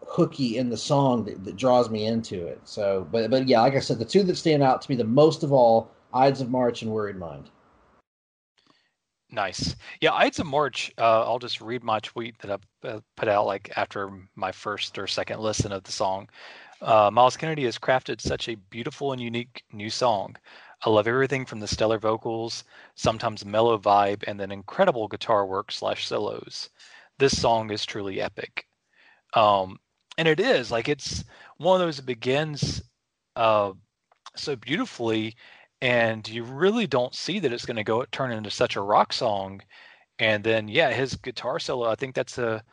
[0.08, 2.62] hooky in the song that, that draws me into it.
[2.64, 5.04] So, but but yeah, like I said, the two that stand out to me the
[5.04, 7.50] most of all, Ides of March and Worried Mind.
[9.32, 9.76] Nice.
[10.02, 10.92] Yeah, Ides of March.
[10.98, 14.98] Uh, I'll just read my tweet that I uh, put out like after my first
[14.98, 16.30] or second listen of the song.
[16.82, 20.36] Uh, Myles Kennedy has crafted such a beautiful and unique new song.
[20.84, 22.64] I love everything from the stellar vocals,
[22.96, 26.70] sometimes mellow vibe, and then incredible guitar work slash solos.
[27.20, 28.66] This song is truly epic.
[29.34, 29.78] Um,
[30.18, 31.24] and it is like it's
[31.58, 32.82] one of those that begins
[33.36, 33.74] uh,
[34.36, 35.36] so beautifully
[35.82, 39.14] and you really don't see that it's going to go turn into such a rock
[39.14, 39.62] song
[40.20, 42.64] and then yeah his guitar solo i think that's a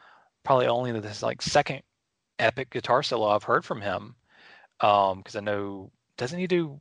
[0.44, 1.82] probably only this like second
[2.38, 4.14] epic guitar solo i've heard from him
[4.80, 6.80] um because i know doesn't he do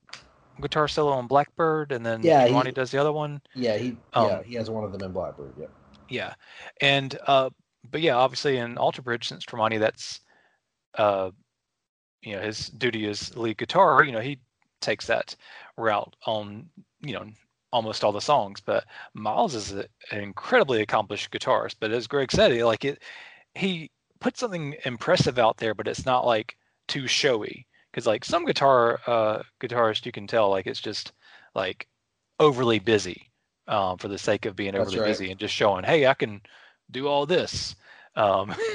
[0.61, 3.97] guitar solo on blackbird and then Yeah, yeah he- does the other one Yeah, he
[4.13, 5.53] Um, yeah he has one of them in Blackbird.
[5.59, 5.67] Yeah.
[6.09, 6.33] yeah
[6.81, 7.49] and uh
[7.91, 10.21] but yeah obviously in alter bridge since tremonti that's
[10.97, 11.29] uh
[12.21, 14.39] you know his duty as lead guitar you know he
[14.85, 15.35] takes that
[15.77, 16.69] route on
[17.01, 17.25] you know
[17.71, 22.31] almost all the songs but miles is a, an incredibly accomplished guitarist but as greg
[22.31, 23.01] said he like it
[23.55, 26.55] he put something impressive out there but it's not like
[26.87, 31.11] too showy because like some guitar uh guitarists you can tell like it's just
[31.53, 31.87] like
[32.39, 33.29] overly busy
[33.67, 35.07] um for the sake of being overly right.
[35.07, 36.39] busy and just showing hey i can
[36.91, 37.75] do all this
[38.15, 38.53] um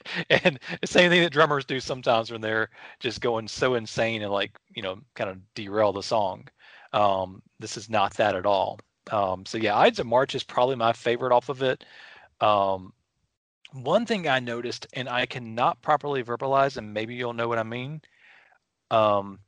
[0.30, 4.32] and the same thing that drummers do sometimes when they're just going so insane and
[4.32, 6.46] like you know kind of derail the song
[6.92, 8.78] um this is not that at all
[9.10, 11.84] um so yeah ides of march is probably my favorite off of it
[12.40, 12.92] um
[13.72, 17.64] one thing I noticed, and I cannot properly verbalize, and maybe you'll know what I
[17.64, 18.00] mean,
[18.90, 19.40] um,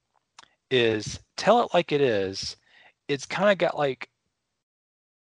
[0.71, 2.57] is tell it like it is.
[3.09, 4.10] It's kind of got like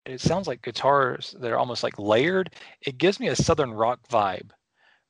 [0.05, 2.53] it sounds like guitars that are almost like layered.
[2.81, 4.51] It gives me a southern rock vibe,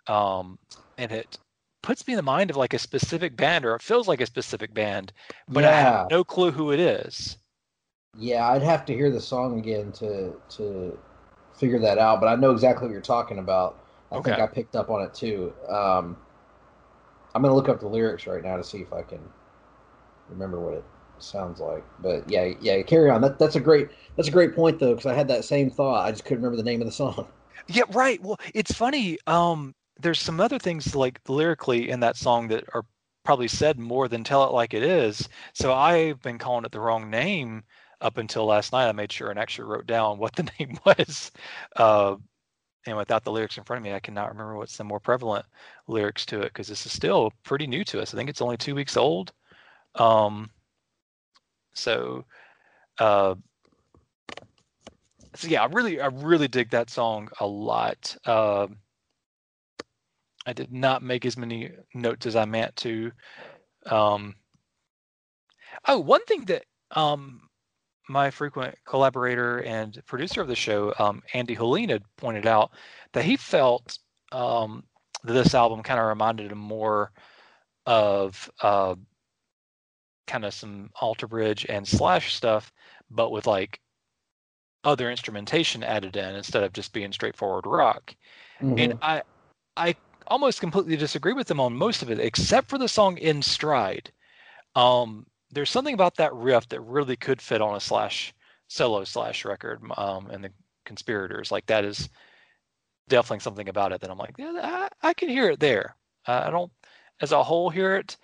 [0.08, 0.60] um,
[0.98, 1.38] and it
[1.82, 4.26] puts me in the mind of like a specific band, or it feels like a
[4.26, 5.14] specific band,
[5.48, 7.38] but I have no clue who it is.
[8.18, 10.98] Yeah, I'd have to hear the song again to to
[11.54, 13.78] figure that out, but I know exactly what you're talking about.
[14.12, 15.54] I think I picked up on it too.
[15.70, 16.18] Um,
[17.36, 19.20] I'm gonna look up the lyrics right now to see if I can
[20.30, 20.84] remember what it
[21.24, 21.86] sounds like.
[22.00, 23.22] But yeah, yeah, carry on.
[23.22, 26.06] That that's a great that's a great point though, because I had that same thought.
[26.06, 27.28] I just couldn't remember the name of the song.
[27.68, 28.22] Yeah, right.
[28.22, 29.18] Well, it's funny.
[29.28, 32.86] Um, there's some other things like lyrically in that song that are
[33.24, 36.80] probably said more than "Tell It Like It Is." So I've been calling it the
[36.80, 37.64] wrong name
[38.02, 38.88] up until last night.
[38.90, 41.32] I made sure and actually wrote down what the name was.
[41.76, 42.16] Uh,
[42.86, 45.46] and without the lyrics in front of me, I cannot remember what's the more prevalent
[45.88, 48.14] lyrics to it because this is still pretty new to us.
[48.14, 49.34] I think it's only two weeks old.
[49.96, 50.52] Um,
[51.74, 52.26] so,
[53.00, 53.36] uh,
[55.36, 58.16] so yeah, I really, I really dig that song a lot.
[58.26, 58.78] Um,
[60.46, 63.12] I did not make as many notes as I meant to.
[63.86, 64.36] Um,
[65.88, 67.42] oh, one thing that um,
[68.08, 72.72] my frequent collaborator and producer of the show, um, Andy Helene, had pointed out
[73.14, 74.00] that he felt
[74.32, 74.84] um,
[75.24, 77.12] that this album kind of reminded him more
[77.86, 78.96] of uh,
[80.30, 82.72] kind of some Alter Bridge and Slash stuff,
[83.10, 83.82] but with like
[84.84, 88.16] other instrumentation added in instead of just being straightforward rock.
[88.80, 89.24] And I
[89.76, 89.96] I
[90.28, 94.12] almost completely disagree with them on most of it, except for the song In Stride.
[94.76, 98.34] Um, there's something about that riff that really could fit on a slash
[98.68, 100.52] solo slash record um, and the
[100.86, 101.52] conspirators.
[101.52, 102.10] Like that is
[103.08, 105.96] definitely something about it that I'm like, yeah, I, I can hear it there.
[106.28, 106.72] Uh, I don't
[107.22, 108.18] as a whole hear it,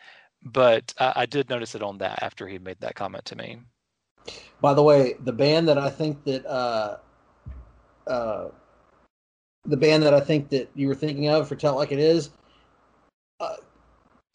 [0.45, 3.59] but I, I did notice it on that after he made that comment to me.
[4.61, 6.97] By the way, the band that I think that uh,
[8.07, 8.47] uh,
[9.65, 12.29] the band that I think that you were thinking of for "Tell Like It Is,"
[13.39, 13.55] uh,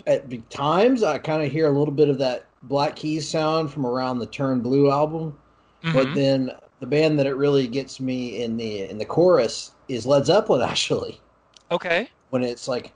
[0.06, 3.86] at times I kind of hear a little bit of that Black Keys sound from
[3.86, 5.38] around the Turn Blue album,
[5.84, 6.14] but Mhm.
[6.14, 10.26] then the band that it really gets me in the in the chorus is Led
[10.26, 11.20] Zeppelin actually
[11.70, 12.08] Okay.
[12.30, 12.92] when it's like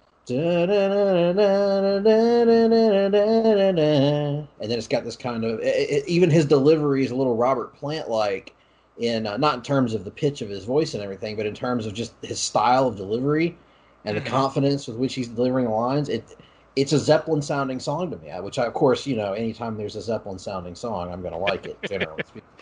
[4.60, 7.36] and then it's got this kind of it, it- even his delivery is a little
[7.36, 8.54] Robert Plant like
[8.98, 11.54] in uh, not in terms of the pitch of his voice and everything, but in
[11.54, 13.56] terms of just his style of delivery
[14.04, 16.08] and the confidence with which he's delivering the lines.
[16.08, 16.36] It
[16.76, 19.96] it's a Zeppelin sounding song to me, which I, of course you know anytime there's
[19.96, 22.48] a Zeppelin sounding song, I'm going to like it generally speaking.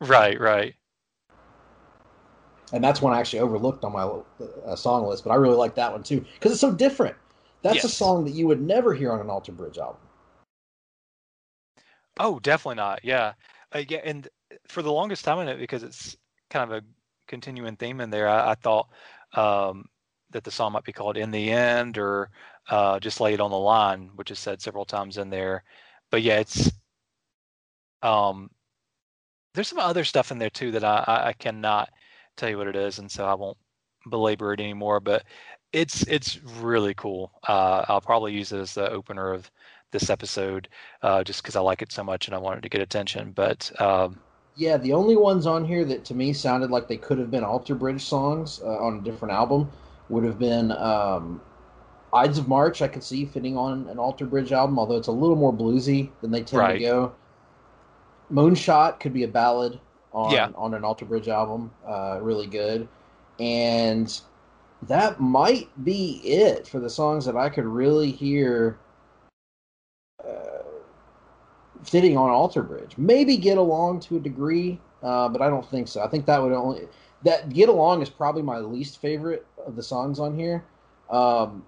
[0.00, 0.74] Right, right.
[2.72, 4.02] And that's one I actually overlooked on my
[4.66, 7.16] uh, song list, but I really like that one too because it's so different.
[7.62, 10.00] That's a song that you would never hear on an Alter Bridge album.
[12.18, 13.04] Oh, definitely not.
[13.04, 13.34] Yeah,
[13.72, 14.00] uh, yeah.
[14.04, 14.28] And
[14.66, 16.16] for the longest time in it, because it's
[16.50, 16.84] kind of a
[17.28, 18.88] continuing theme in there, I, I thought
[19.34, 19.86] um,
[20.30, 22.30] that the song might be called "In the End" or
[22.68, 25.62] uh, just "Lay It on the Line," which is said several times in there.
[26.10, 26.70] But yeah, it's
[28.02, 28.50] um,
[29.54, 31.90] there's some other stuff in there too that I, I, I cannot
[32.36, 33.58] tell you what it is, and so I won't
[34.10, 35.00] belabor it anymore.
[35.00, 35.24] But
[35.72, 37.32] it's it's really cool.
[37.48, 39.50] Uh, I'll probably use it as the opener of
[39.92, 40.68] this episode
[41.02, 43.32] uh, just because I like it so much and I wanted to get attention.
[43.32, 44.20] But um,
[44.54, 47.44] Yeah, the only ones on here that to me sounded like they could have been
[47.44, 49.70] Alter Bridge songs uh, on a different album
[50.08, 51.42] would have been um,
[52.12, 52.82] Ides of March.
[52.82, 56.12] I could see fitting on an Alter Bridge album, although it's a little more bluesy
[56.20, 56.76] than they tend Right.
[56.78, 57.16] to go.
[58.30, 59.80] Moonshot could be a ballad
[60.12, 60.50] on Yeah.
[60.54, 62.88] on an Alter Bridge album, uh, really good,
[63.40, 64.20] and
[64.82, 68.78] that might be it for the songs that I could really hear.
[70.24, 70.62] Uh,
[71.84, 72.96] fitting on Alter Bridge.
[72.96, 76.02] Maybe Get Along to a degree, uh, but I don't think so.
[76.02, 76.88] I think that would only
[77.24, 80.64] that Get Along is probably my least favorite of the songs on here.
[81.10, 81.64] Um,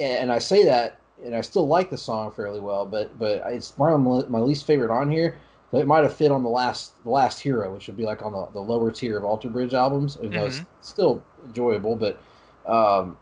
[0.00, 3.70] and I say that, and I still like the song fairly well, but but it's
[3.70, 5.38] probably my least favorite on here.
[5.76, 8.32] It might have fit on the last the last hero, which would be like on
[8.32, 10.18] the, the lower tier of Alter Bridge albums.
[10.20, 12.20] Even though it's still enjoyable, but
[12.66, 13.16] um,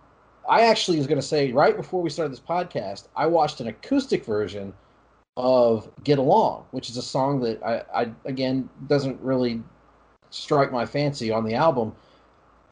[0.49, 3.69] I actually was going to say right before we started this podcast, I watched an
[3.69, 4.73] acoustic version
[5.37, 9.63] of Get Along, which is a song that I, I again doesn't really
[10.31, 11.95] strike my fancy on the album.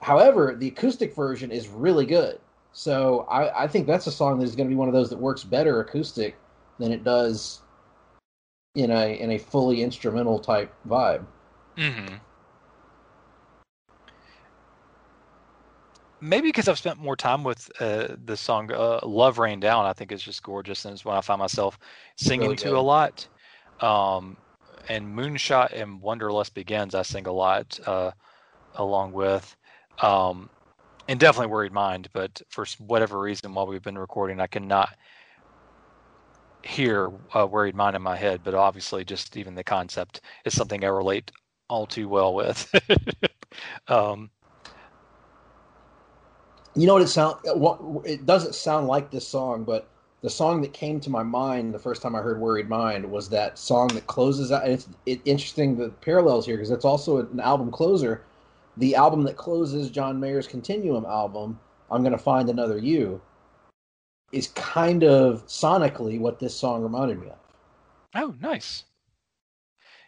[0.03, 2.41] However, the acoustic version is really good.
[2.73, 5.11] So I, I think that's a song that is going to be one of those
[5.11, 6.37] that works better acoustic
[6.79, 7.61] than it does
[8.75, 11.25] in a in a fully instrumental type vibe.
[11.77, 12.21] mhm.
[16.21, 19.93] maybe because I've spent more time with uh, the song uh, "Love Rain Down." I
[19.93, 21.79] think it's just gorgeous, and it's one I find myself
[22.17, 23.29] singing really to a lot.
[23.81, 24.39] Um,
[24.89, 28.13] and "Moonshot" and "Wanderlust Begins" I sing a lot uh,
[28.75, 29.57] along with.
[30.03, 30.51] Um,
[31.09, 34.91] and definitely "Worried Mind," but for whatever reason, while we've been recording, I cannot
[36.65, 38.43] hear uh, "Worried Mind" in my head.
[38.45, 41.33] But obviously, just even the concept is something I relate
[41.71, 42.73] all too well with.
[43.89, 44.31] um,
[46.75, 47.37] You know what it sound?
[47.45, 49.91] What it doesn't sound like this song, but
[50.23, 53.29] the song that came to my mind the first time I heard "Worried Mind" was
[53.31, 54.65] that song that closes out.
[54.65, 58.27] And it's it, interesting the parallels here because it's also an album closer.
[58.79, 63.23] The album that closes John Mayer's Continuum album, "I'm Gonna Find Another You,"
[64.33, 67.39] is kind of sonically what this song reminded me of.
[68.15, 68.85] Oh, nice.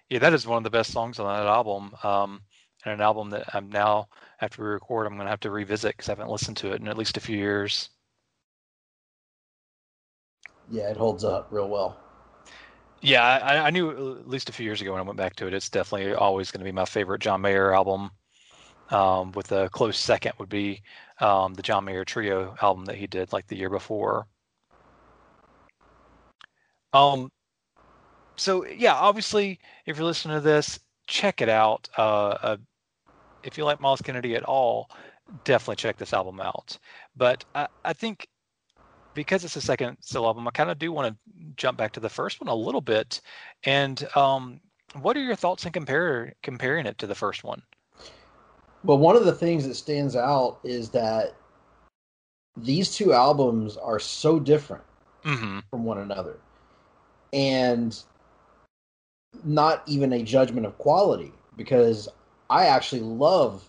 [0.09, 1.95] Yeah, that is one of the best songs on that album.
[2.03, 2.43] Um,
[2.85, 4.09] and an album that I'm now,
[4.41, 6.81] after we record, I'm going to have to revisit because I haven't listened to it
[6.81, 7.91] in at least a few years.
[10.71, 11.97] Yeah, it holds up real well.
[13.01, 15.47] Yeah, I, I knew at least a few years ago when I went back to
[15.47, 15.55] it.
[15.55, 18.11] It's definitely always going to be my favorite John Mayer album.
[18.93, 20.83] Um, with a close second would be
[21.21, 24.27] um, the John Mayer Trio album that he did like the year before.
[26.93, 27.31] Um,
[28.37, 31.89] so yeah, obviously, if you're listening to this, check it out.
[31.97, 32.57] Uh, uh,
[33.43, 34.91] if you like Myles Kennedy at all,
[35.45, 36.79] definitely check this album out.
[37.17, 38.29] But I, I think
[39.15, 41.19] because it's a second solo album, I kind of do want to
[41.57, 43.21] jump back to the first one a little bit.
[43.65, 44.61] And um,
[45.01, 47.63] what are your thoughts in compare comparing it to the first one?
[48.85, 51.35] But one of the things that stands out is that
[52.57, 54.85] these two albums are so different
[55.25, 55.61] Mm-hmm.
[55.71, 56.37] from one another.
[57.33, 57.97] And
[59.45, 62.09] not even a judgment of quality because
[62.51, 63.69] I actually love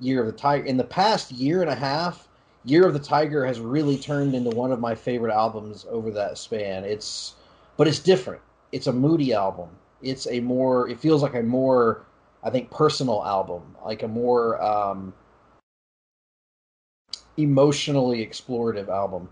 [0.00, 0.64] Year of the Tiger.
[0.64, 2.28] In the past year and a half,
[2.64, 6.38] Year of the Tiger has really turned into one of my favorite albums over that
[6.38, 6.84] span.
[6.84, 7.34] It's
[7.76, 8.40] but it's different.
[8.72, 9.68] It's a moody album.
[10.02, 12.06] It's a more it feels like a more
[12.44, 15.14] I think personal album, like a more um
[17.36, 19.28] emotionally explorative album.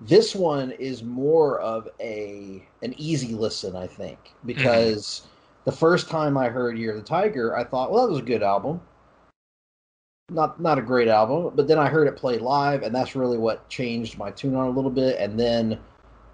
[0.00, 5.26] This one is more of a an easy listen, I think, because
[5.64, 8.24] the first time I heard Year of the Tiger, I thought, well, that was a
[8.24, 8.80] good album.
[10.30, 13.38] Not not a great album, but then I heard it played live, and that's really
[13.38, 15.18] what changed my tune on a little bit.
[15.18, 15.78] And then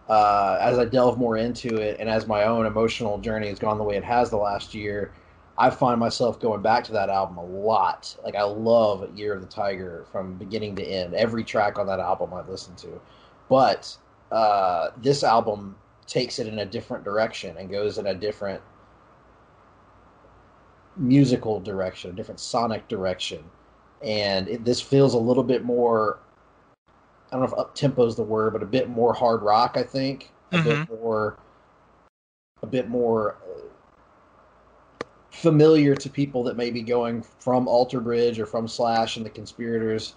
[0.08, 3.78] uh, as I delve more into it, and as my own emotional journey has gone
[3.78, 5.12] the way it has the last year,
[5.56, 8.16] I find myself going back to that album a lot.
[8.24, 11.14] Like I love Year of the Tiger from beginning to end.
[11.14, 13.00] Every track on that album I've listened to,
[13.48, 13.96] but
[14.32, 15.76] uh, this album
[16.06, 18.60] takes it in a different direction and goes in a different
[20.96, 23.44] musical direction, a different sonic direction,
[24.02, 26.18] and it, this feels a little bit more.
[26.88, 29.76] I don't know if up tempo is the word, but a bit more hard rock.
[29.76, 31.36] I think a bit more,
[32.62, 33.60] a bit more uh,
[35.34, 39.30] familiar to people that may be going from Alter Bridge or from Slash and the
[39.30, 40.14] Conspirators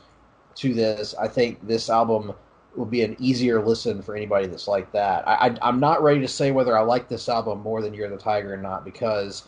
[0.56, 1.16] to this.
[1.20, 2.34] I think this album
[2.76, 5.28] will be an easier listen for anybody that's like that.
[5.28, 8.06] I, I, I'm not ready to say whether I like this album more than Year
[8.06, 9.48] of the Tiger or not because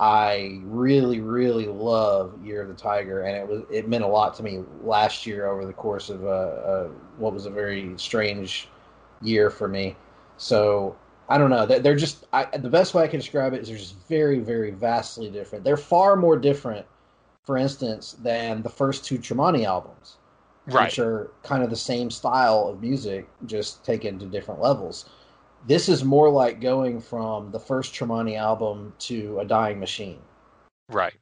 [0.00, 4.34] I really, really love Year of the Tiger, and it was it meant a lot
[4.34, 8.68] to me last year over the course of uh, uh, what was a very strange
[9.22, 9.94] year for me.
[10.36, 10.96] So
[11.28, 11.66] I don't know.
[11.66, 14.40] They're they're just I, the best way I can describe it is they're just very,
[14.40, 15.64] very vastly different.
[15.64, 16.86] They're far more different,
[17.44, 20.18] for instance, than the first two Tremonti albums,
[20.66, 20.96] Right.
[20.96, 25.10] which are kind of the same style of music, just taken to different levels.
[25.66, 30.20] This is more like going from the first Tremonti album to A Dying Machine
[30.88, 31.14] Right.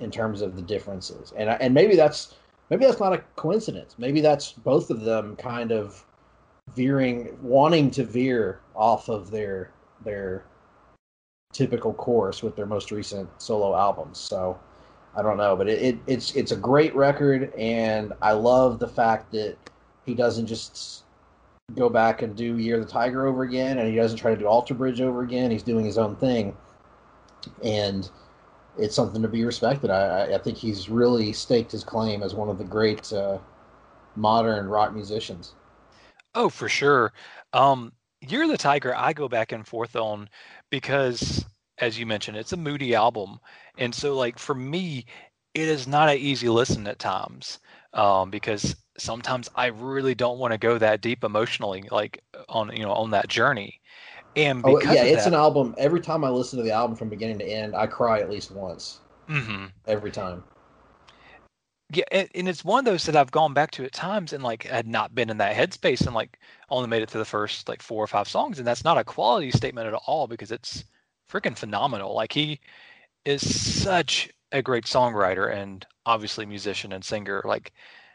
[0.00, 1.32] in terms of the differences.
[1.36, 2.36] And and maybe that's
[2.70, 3.96] maybe that's not a coincidence.
[3.98, 6.05] Maybe that's both of them kind of
[6.74, 9.70] veering wanting to veer off of their
[10.04, 10.44] their
[11.52, 14.18] typical course with their most recent solo albums.
[14.18, 14.58] So
[15.16, 18.88] I don't know, but it, it it's it's a great record and I love the
[18.88, 19.56] fact that
[20.04, 21.04] he doesn't just
[21.74, 24.36] go back and do Year of the Tiger over again and he doesn't try to
[24.36, 25.50] do Alter Bridge over again.
[25.50, 26.56] He's doing his own thing.
[27.64, 28.08] And
[28.78, 29.90] it's something to be respected.
[29.90, 33.38] I, I- think he's really staked his claim as one of the great uh,
[34.14, 35.54] modern rock musicians.
[36.36, 37.14] Oh, for sure.
[37.54, 40.30] Um, of the Tiger, I go back and forth on
[40.70, 41.46] because,
[41.78, 43.40] as you mentioned, it's a moody album,
[43.78, 45.06] and so like for me,
[45.54, 47.60] it is not an easy listen at times
[47.94, 52.84] um, because sometimes I really don't want to go that deep emotionally, like on you
[52.84, 53.80] know on that journey.
[54.36, 55.74] And Oh, because yeah, it's that, an album.
[55.78, 58.50] Every time I listen to the album from beginning to end, I cry at least
[58.50, 59.02] once.
[59.28, 59.72] Mhm.
[59.86, 60.44] Every time.
[61.92, 64.64] Yeah, and, it's one of those that I've gone back to at times and like
[64.64, 67.82] had not been in that headspace and like only made it to the first like
[67.82, 70.84] four or five songs, and that's not a quality statement at all because it's
[71.30, 72.14] freaking phenomenal.
[72.14, 72.60] Like he
[73.24, 73.42] is
[73.82, 77.42] such a great songwriter and obviously musician and singer.
[77.44, 77.72] Like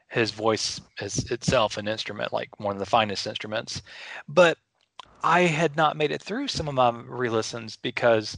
[0.09, 3.81] his voice is itself an instrument, like one of the finest instruments.
[4.27, 4.57] But
[5.23, 8.37] I had not made it through some of my re-listens because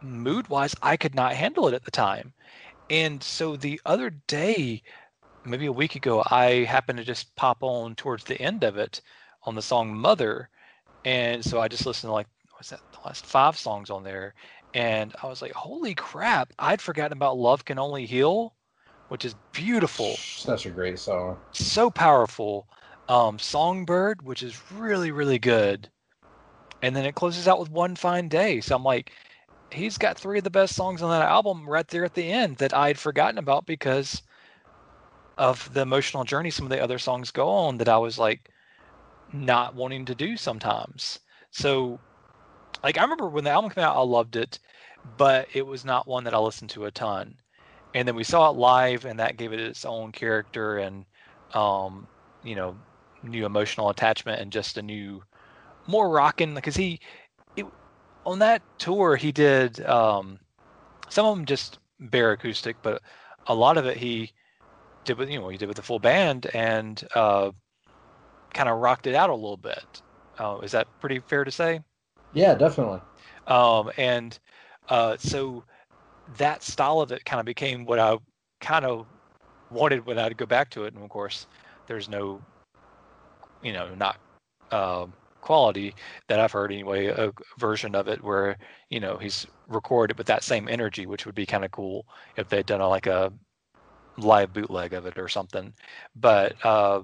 [0.00, 2.32] mood wise, I could not handle it at the time.
[2.90, 4.82] And so the other day,
[5.44, 9.00] maybe a week ago, I happened to just pop on towards the end of it
[9.44, 10.50] on the song Mother.
[11.04, 14.34] And so I just listened to like, what's that, the last five songs on there.
[14.74, 18.54] And I was like, holy crap, I'd forgotten about Love Can Only Heal,
[19.08, 21.38] which is beautiful Such a great song.
[21.52, 22.68] so powerful.
[23.08, 25.90] Um, Songbird, which is really, really good.
[26.82, 28.60] And then it closes out with One Fine Day.
[28.60, 29.12] So I'm like,
[29.70, 32.56] he's got three of the best songs on that album right there at the end
[32.58, 34.22] that I'd forgotten about because
[35.38, 38.50] of the emotional journey some of the other songs go on that I was like
[39.32, 41.18] not wanting to do sometimes.
[41.50, 41.98] So
[42.82, 44.58] like I remember when the album came out, I loved it,
[45.16, 47.36] but it was not one that I listened to a ton.
[47.94, 51.04] And then we saw it live and that gave it its own character and
[51.54, 52.06] um,
[52.42, 52.76] you know,
[53.22, 55.22] new emotional attachment and just a new
[55.86, 57.00] more rocking because he
[58.26, 60.38] on that tour he did um
[61.08, 63.02] some of them just bare acoustic but
[63.46, 64.32] a lot of it he
[65.04, 67.50] did with you know he did with the full band and uh
[68.54, 70.02] kind of rocked it out a little bit
[70.38, 71.80] uh, is that pretty fair to say
[72.34, 73.00] Yeah, definitely.
[73.46, 74.38] um and
[74.88, 75.64] uh so
[76.38, 78.16] that style of it kind of became what i
[78.60, 79.06] kind of
[79.70, 81.46] wanted when i'd go back to it and of course
[81.86, 82.40] there's no
[83.62, 84.18] you know not
[84.72, 85.12] um
[85.46, 85.94] quality
[86.26, 88.58] that i've heard anyway a version of it where
[88.90, 92.04] you know he's recorded with that same energy which would be kind of cool
[92.36, 93.32] if they'd done a, like a
[94.18, 95.72] live bootleg of it or something.
[96.14, 97.02] But uh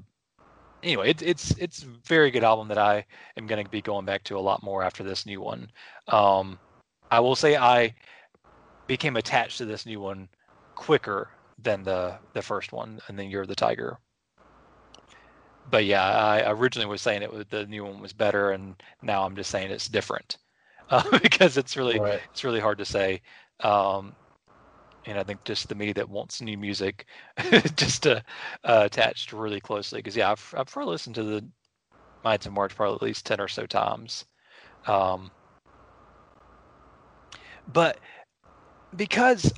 [0.82, 4.24] anyway it, it's it's very good album that i am going to be going back
[4.24, 5.70] to a lot more after this new one.
[6.09, 6.59] Um
[7.11, 7.95] i will say i
[8.86, 10.28] became attached to this new one
[10.74, 13.99] quicker than the the first one and then Year of the Tiger
[15.72, 19.24] but yeah i originally was saying it was the new one was better and now
[19.24, 20.38] i'm just saying it's different
[20.90, 22.22] uh, because it's really Right.
[22.32, 23.22] it's really hard to say
[23.62, 24.16] um
[25.06, 27.06] and i think just the me that wants new music
[27.76, 28.20] just uh,
[28.64, 31.48] uh attached really closely because yeah i've, I've probably listened to the
[32.24, 34.26] Ides of March probably at least 10 or so times
[34.86, 35.32] um
[37.66, 37.98] but
[38.96, 39.52] because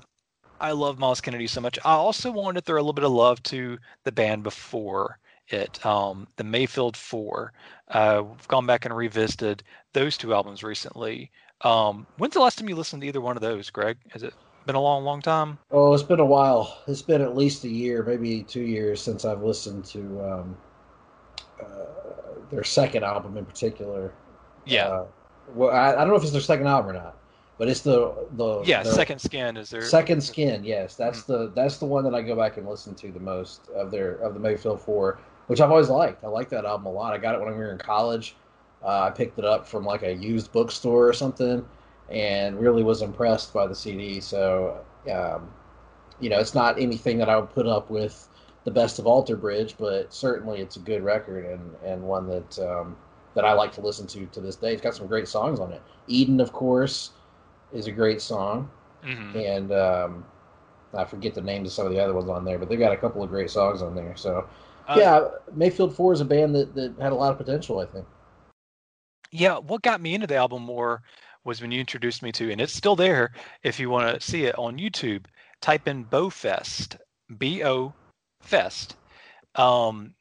[0.61, 3.13] I love Myles Kennedy so much, I also wanted to throw a little bit of
[3.13, 5.19] love to the band before
[5.49, 7.53] it, um, the Mayfield Four.
[7.89, 11.31] Uh, we've gone back and revisited those two albums recently.
[11.63, 13.99] Um, when's the last time you listened to either one of those, Greg?
[14.11, 14.35] Has it
[14.67, 15.59] been a long, long time?
[15.71, 16.83] Oh, it's been a while.
[16.87, 20.63] It's been at least a year, maybe two years since I've listened to um,
[21.61, 24.19] uh, their second album in particular.
[24.65, 25.07] Yeah, Uh,
[25.47, 27.23] well, I, I don't know if it's their second album or not,
[27.59, 28.83] but it's the the yeah.
[28.83, 29.83] Second Skin is there?
[29.83, 31.27] Second Skin, yes, that's Mm.
[31.27, 34.17] the that's the one that I go back and listen to the most of their
[34.17, 36.25] of the Mayfield Four, which I've always liked.
[36.25, 37.15] I like that album a lot.
[37.15, 38.37] I got it when we were in college.
[38.83, 41.65] Uh, I picked it up from like a used bookstore or something,
[42.11, 44.21] and really was impressed by the CD.
[44.21, 45.51] So, um,
[46.21, 48.29] you know, it's not anything that I would put up with
[48.65, 52.59] the best of Alter Bridge, but certainly it's a good record and and one that
[52.61, 52.97] um,
[53.35, 54.73] that I like to listen to to this day.
[54.73, 55.83] It's got some great songs on it.
[56.07, 57.13] Eden, of course,
[57.73, 58.71] is a great song
[59.05, 59.35] Mhm.
[59.35, 60.25] and um,
[60.95, 62.93] I forget the names of some of the other ones on there, but they've got
[62.93, 64.17] a couple of great songs on there.
[64.17, 64.49] So
[64.87, 67.79] Uh, yeah, Mayfield Four is a band that, that had a lot of potential.
[67.79, 68.07] I think.
[69.31, 71.03] Yeah, what got me into the album more
[71.45, 73.33] was when you introduced me to, and it's still there
[73.63, 75.27] if you want to see it on YouTube.
[75.61, 76.99] Type in Bofest,
[77.39, 77.95] B O
[78.41, 78.97] Fest.
[79.55, 80.15] Um,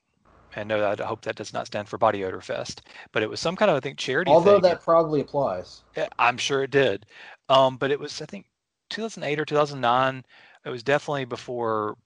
[0.55, 3.29] I know that I hope that does not stand for Body Odor Fest, but it
[3.29, 4.31] was some kind of I think charity.
[4.31, 4.69] Although thing.
[4.69, 5.81] that probably applies.
[6.19, 7.05] I'm sure it did.
[7.49, 8.45] Um, but it was I think
[8.89, 10.23] 2008 or 2009.
[10.65, 11.97] It was definitely before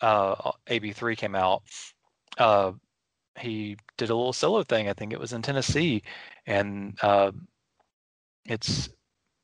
[0.00, 1.62] uh, AB3 came out.
[2.38, 2.72] Uh,
[3.38, 4.88] he did a little solo thing.
[4.88, 6.02] I think it was in Tennessee,
[6.46, 7.32] and uh,
[8.46, 8.88] it's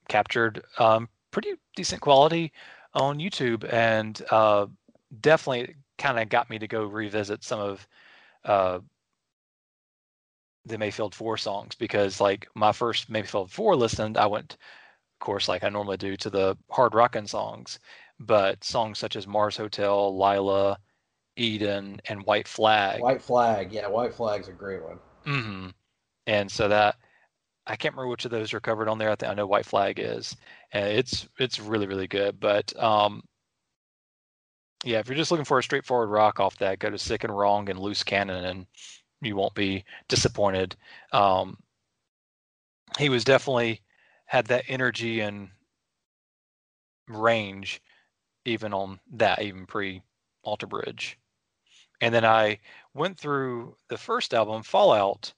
[0.09, 2.53] captured um, pretty decent quality
[2.95, 4.67] on YouTube, and uh,
[5.21, 7.87] definitely kind of got me to go revisit some of
[8.45, 8.81] uh,
[10.65, 15.49] the Mayfield Four songs because, like, my first Mayfield Four listened, I went, of course,
[15.49, 17.79] like I normally do, to the hard rockin' songs,
[18.19, 20.79] but songs such as Mars Hotel, Lila,
[21.37, 23.03] Eden, and White Flag.
[23.03, 25.01] White Flag, yeah, White Flag's a great one.
[25.25, 25.69] hmm
[26.27, 26.97] And so that
[27.67, 29.11] I can't remember which of those are covered on there.
[29.11, 30.37] I think I know White Flag is,
[30.73, 32.41] and it's it's really really good.
[32.41, 33.23] But um,
[34.85, 37.37] Yeah, if you're just looking for a straightforward rock off that, go to Sick and
[37.37, 38.67] Wrong and Loose Cannon, and
[39.21, 40.77] you won't be disappointed.
[41.13, 41.59] Um,
[42.99, 43.83] he was definitely
[44.27, 45.51] had that energy and
[47.09, 47.83] range,
[48.47, 50.03] even on that, even pre
[50.43, 51.19] Alter Bridge.
[52.01, 52.59] And then I
[52.95, 55.33] went through the first album, Fallout,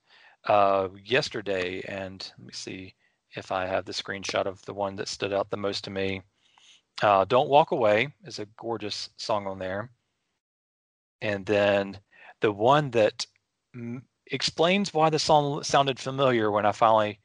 [0.45, 2.95] uh, yesterday, and let me see
[3.37, 6.23] if I have the screenshot of the one that stood out the most to me.
[7.03, 9.91] Uh, Don't Walk Away is a gorgeous song on there.
[11.21, 11.99] And then
[12.41, 13.27] the one that
[13.75, 17.21] m- explains why the song sounded familiar when I finally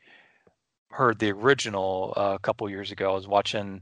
[0.91, 3.11] heard the original uh, a couple years ago.
[3.11, 3.81] I was watching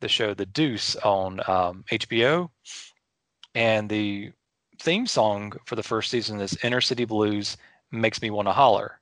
[0.00, 2.50] the show The Deuce on um, HBO,
[3.54, 4.32] and the
[4.80, 7.56] theme song for the first season is Inner City Blues
[7.90, 9.00] Makes Me Want to Holler.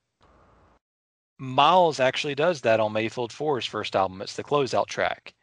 [1.39, 4.23] Myles actually does that on Mayfield 4's first album.
[4.23, 5.35] It's the closeout track.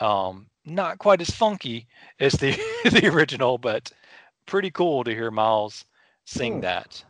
[0.00, 1.86] Um, not quite as funky
[2.18, 2.52] as the
[2.84, 3.92] the original, but
[4.46, 5.84] pretty cool to hear Myles
[6.24, 6.60] sing Hmm.
[6.60, 7.04] that.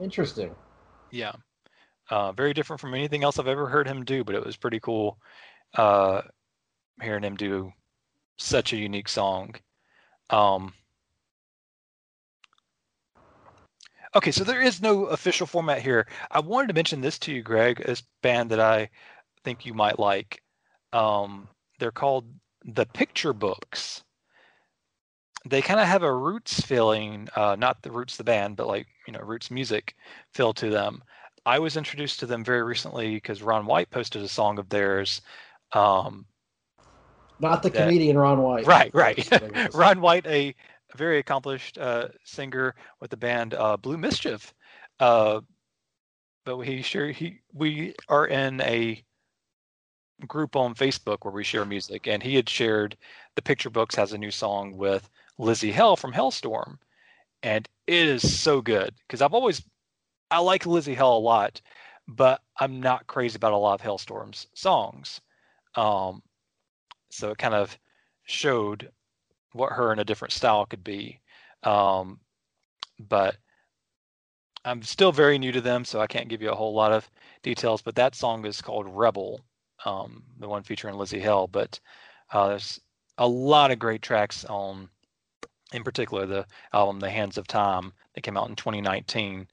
[0.00, 0.54] Interesting.
[1.10, 1.32] Yeah.
[2.10, 4.80] Uh, very different from anything else I've ever heard him do, but it was pretty
[4.80, 5.18] cool
[5.74, 6.22] uh,
[7.02, 7.72] hearing him do
[8.36, 9.54] such a unique song.
[10.30, 10.72] Um,
[14.14, 16.06] okay, so there is no official format here.
[16.30, 18.90] I wanted to mention this to you, Greg, this band that I
[19.44, 20.42] think you might like.
[20.92, 21.48] Um,
[21.78, 22.26] they're called
[22.64, 24.02] the Picture Books.
[25.46, 28.86] They kind of have a roots feeling, uh, not the roots the band, but like
[29.06, 29.94] you know roots music
[30.32, 31.02] feel to them.
[31.46, 35.20] I was introduced to them very recently because Ron White posted a song of theirs.
[35.72, 36.26] Um,
[37.40, 38.66] Not the That- comedian Ron White.
[38.66, 39.16] right, right.
[39.16, 40.54] That's what I was- Ron White, a
[40.96, 44.54] very accomplished uh, singer with the band uh, Blue Mischief.
[45.00, 45.40] Uh,
[46.44, 49.02] but he sure he we are in a
[50.28, 52.96] group on Facebook where we share music, and he had shared
[53.34, 55.08] the Picture Books has a new song with
[55.40, 56.76] Lzzy Hale from Halestorm,
[57.42, 59.62] and it is so good because I've always
[60.30, 61.60] I like Lzzy Hale a lot,
[62.08, 65.20] but I'm not crazy about a lot of Halestorm's songs.
[65.74, 66.22] Um,
[67.10, 67.78] so it kind of
[68.24, 68.90] showed
[69.52, 71.20] what her in a different style could be.
[71.62, 72.20] Um,
[72.98, 73.36] but
[74.64, 77.08] I'm still very new to them, so I can't give you a whole lot of
[77.42, 77.82] details.
[77.82, 79.44] But that song is called Rebel,
[79.84, 81.46] um, the one featuring Lzzy Hale.
[81.46, 81.78] But
[82.32, 82.80] uh, there's
[83.18, 84.88] a lot of great tracks on,
[85.72, 89.46] in particular, the album The Hands of Time that came out in 2019.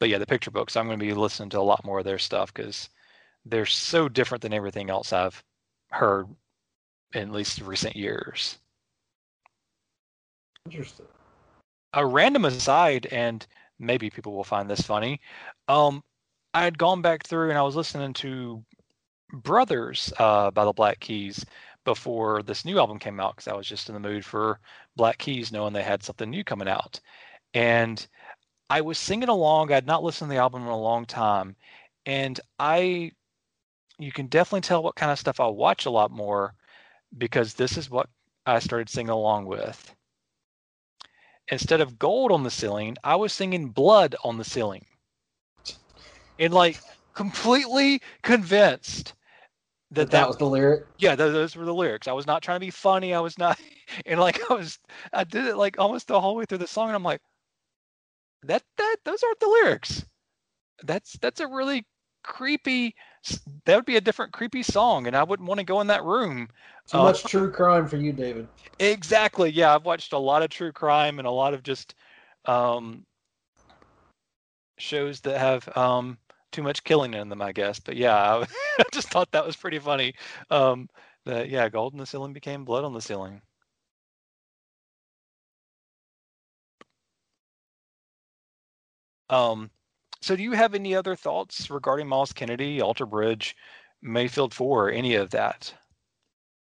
[0.00, 2.04] But yeah, the picture books, I'm going to be listening to a lot more of
[2.04, 2.90] their stuff because
[3.44, 5.42] they're so different than everything else I've
[5.90, 6.28] heard
[7.14, 8.58] in at least recent years.
[10.66, 11.06] Interesting.
[11.92, 13.46] a random aside, and
[13.78, 15.20] maybe people will find this funny.
[15.68, 16.02] Um,
[16.54, 18.64] I had gone back through and I was listening to
[19.32, 21.44] Brothers uh, by the Black Keys
[21.84, 24.58] before this new album came out because I was just in the mood for
[24.96, 27.00] Black Keys, knowing they had something new coming out.
[27.54, 28.06] And
[28.70, 29.72] I was singing along.
[29.72, 31.56] I'd not listened to the album in a long time,
[32.06, 33.12] and I,
[33.98, 36.54] you can definitely tell what kind of stuff I watch a lot more
[37.16, 38.08] because this is what
[38.46, 39.94] I started singing along with
[41.48, 44.86] instead of gold on the ceiling, I was singing blood on the ceiling.
[46.38, 46.80] And like
[47.14, 49.14] completely convinced
[49.90, 50.86] That, that that was the lyric.
[50.98, 52.08] yeah, tho- those were the lyrics.
[52.08, 53.14] I was not trying to be funny.
[53.14, 53.60] I was not
[54.06, 54.78] and like I was
[55.12, 57.22] I did it like almost the whole way through the song and I'm like
[58.46, 60.06] that that those aren't the lyrics.
[60.82, 61.86] That's that's a really
[62.22, 62.94] creepy
[63.64, 66.04] that would be a different creepy song and I wouldn't want to go in that
[66.04, 66.48] room
[66.86, 68.48] Too Uh, much true crime for you, David.
[68.78, 69.50] Exactly.
[69.50, 71.94] Yeah, I've watched a lot of true crime and a lot of just
[72.46, 73.04] um,
[74.78, 76.18] shows that have um,
[76.52, 77.78] too much killing in them, I guess.
[77.80, 78.42] But yeah, I,
[78.80, 80.14] I just thought that was pretty funny.
[80.50, 80.88] Um,
[81.24, 83.42] that yeah, gold in the ceiling became blood on the ceiling.
[89.34, 89.70] Um,
[90.20, 93.56] so do you have any other thoughts regarding Myles Kennedy, Alter Bridge,
[94.00, 95.74] Mayfield Four, any of that?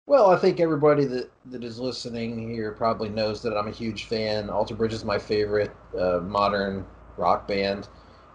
[0.06, 4.04] Well, I think everybody that, that is listening here probably knows that I'm a huge
[4.04, 4.50] fan.
[4.50, 6.84] Alter Bridge is my favorite uh, modern
[7.16, 7.88] rock band,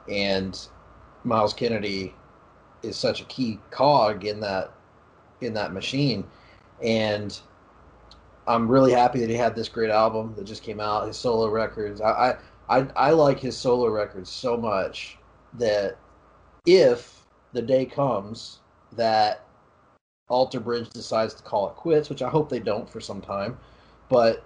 [0.10, 0.58] and
[1.24, 2.14] Miles Kennedy
[2.84, 4.72] is such a key cog in that
[5.42, 6.26] in that machine.
[6.82, 7.38] And
[8.48, 11.08] I'm really happy that he had this great album that just came out.
[11.08, 12.38] His solo records, I I,
[12.70, 15.18] I, I like his solo records so much
[15.54, 15.98] that
[16.66, 18.60] if the day comes
[18.94, 19.46] that
[20.30, 23.58] Alter Bridge decides to call it quits, which I hope they don't for some time,
[24.10, 24.44] but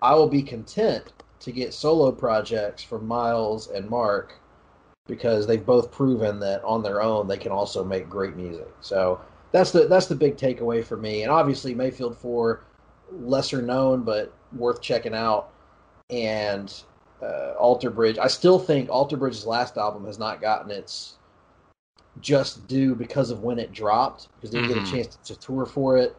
[0.00, 4.38] I will be content to get solo projects from Myles and Mark
[5.06, 8.68] because they've both proven that on their own they can also make great music.
[8.80, 9.20] So
[9.52, 11.22] that's the that's the big takeaway for me.
[11.22, 12.64] And obviously Mayfield Four,
[13.12, 15.50] lesser known but worth checking out.
[16.10, 16.72] And
[17.22, 21.14] uh, Alter Bridge, I still think Alter Bridge's last album has not gotten its
[22.20, 24.74] just due because of when it dropped because they didn't Mhm.
[24.74, 26.16] get a chance to tour for it,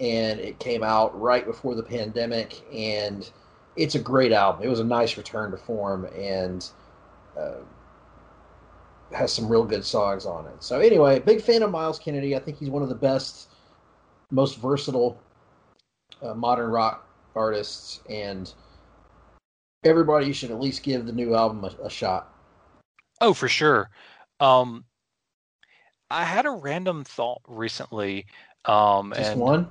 [0.00, 2.62] and it came out right before the pandemic.
[2.72, 3.30] And
[3.76, 4.62] it's a great album.
[4.64, 6.68] It was a nice return to form and.
[7.38, 7.60] Uh,
[9.12, 10.62] has some real good songs on it.
[10.62, 12.36] So anyway, big fan of Myles Kennedy.
[12.36, 13.48] I think he's one of the best,
[14.30, 15.18] most versatile
[16.22, 18.52] uh, modern rock artists, and
[19.84, 22.34] everybody should at least give the new album a, a shot.
[23.20, 23.90] Oh, for sure.
[24.40, 24.84] Um,
[26.10, 28.26] I had a random thought recently.
[28.64, 29.70] Um, Just and one.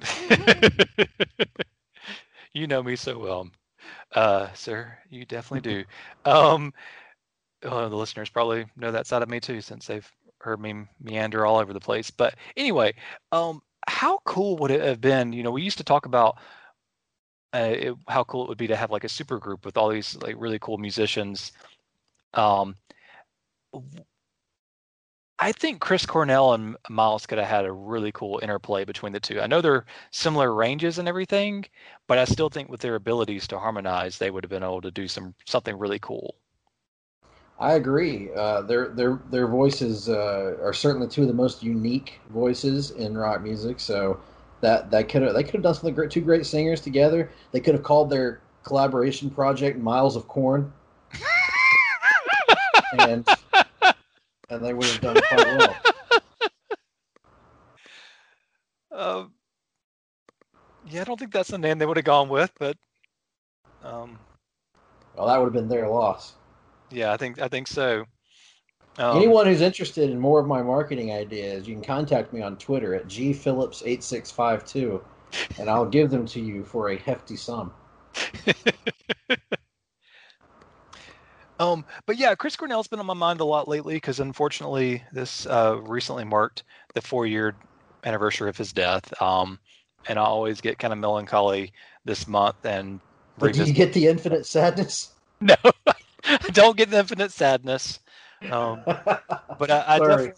[2.52, 3.48] you know me so well,
[4.14, 4.98] uh, sir.
[5.10, 5.84] You definitely do.
[6.30, 6.72] Um,
[7.62, 11.46] well, the listeners probably know that side of me too, since they've heard me meander
[11.46, 12.10] all over the place.
[12.10, 12.94] But anyway,
[13.30, 15.32] um, how cool would it have been?
[15.32, 16.38] You know, we used to talk about
[17.54, 19.88] uh, it, how cool it would be to have like a super group with all
[19.90, 21.52] these like really cool musicians.
[22.34, 22.76] Um,
[25.38, 29.20] I think Chris Cornell and Myles could have had a really cool interplay between the
[29.20, 29.42] two.
[29.42, 31.66] I know they're similar ranges and everything,
[32.06, 34.90] but I still think with their abilities to harmonize, they would have been able to
[34.90, 36.36] do some something really cool.
[37.58, 38.30] I agree.
[38.34, 43.16] Uh, their their their voices uh, are certainly two of the most unique voices in
[43.16, 43.78] rock music.
[43.78, 44.20] So
[44.62, 46.10] that that could have they could have done something great.
[46.10, 47.30] Two great singers together.
[47.50, 50.72] They could have called their collaboration project "Miles of Corn,"
[52.98, 53.28] and
[54.48, 55.76] and they would have done quite well.
[58.94, 59.32] Um,
[60.86, 62.76] yeah, I don't think that's the name they would have gone with, but
[63.82, 64.18] um,
[65.16, 66.34] Well, that would have been their loss.
[66.90, 68.04] yeah, I think I think so.
[68.98, 72.56] Um, Anyone who's interested in more of my marketing ideas, you can contact me on
[72.56, 75.02] Twitter at gphillips8652,
[75.58, 77.72] and I'll give them to you for a hefty sum.
[81.58, 85.46] Um, but yeah, Chris Cornell's been on my mind a lot lately because unfortunately, this
[85.46, 86.64] uh, recently marked
[86.94, 87.54] the four-year
[88.04, 89.22] anniversary of his death.
[89.22, 89.60] Um,
[90.08, 91.72] and I always get kind of melancholy
[92.04, 93.00] this month and
[93.40, 95.12] do you get the infinite sadness?
[95.40, 95.54] no,
[96.26, 97.98] I don't get the infinite sadness.
[98.50, 98.86] Um,
[99.58, 100.34] but I, I definitely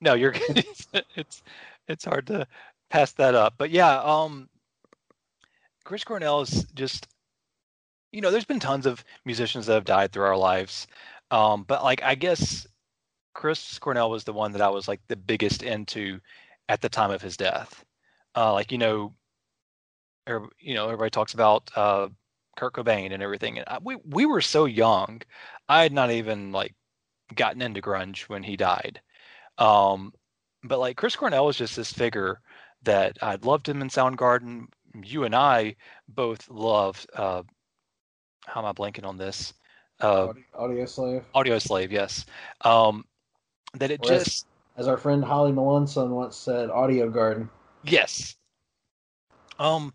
[0.00, 1.42] no, you're it's, it's
[1.88, 2.46] it's hard to
[2.90, 3.54] pass that up.
[3.58, 4.48] But yeah, um,
[5.84, 7.08] Chris Cornell is just
[8.12, 10.86] you know, there's been tons of musicians that have died through our lives,
[11.30, 12.66] um, but like I guess
[13.34, 16.20] Chris Cornell was the one that I was like the biggest into
[16.68, 17.84] at the time of his death.
[18.36, 19.14] Uh, like you know,
[20.26, 22.08] every- you know, everybody talks about uh,
[22.56, 25.22] Kurt Cobain and everything, and I, we we were so young.
[25.68, 26.74] I had not even like
[27.34, 29.00] gotten into grunge when he died.
[29.58, 30.12] Um,
[30.62, 32.40] but like Chris Cornell was just this figure
[32.82, 34.66] that I'd loved him in Soundgarden.
[35.02, 35.76] You and I
[36.08, 37.06] both loved.
[37.14, 37.42] Uh,
[38.46, 39.54] how am I blanking on this?
[40.00, 41.22] Uh, Audio, slave.
[41.34, 42.26] Audioslave, yes.
[42.62, 43.04] Um,
[43.74, 44.46] that it Or as- just
[44.76, 47.48] As our friend Holly Malunson once said, Audio Garden.
[47.84, 48.34] Yes.
[49.58, 49.92] Um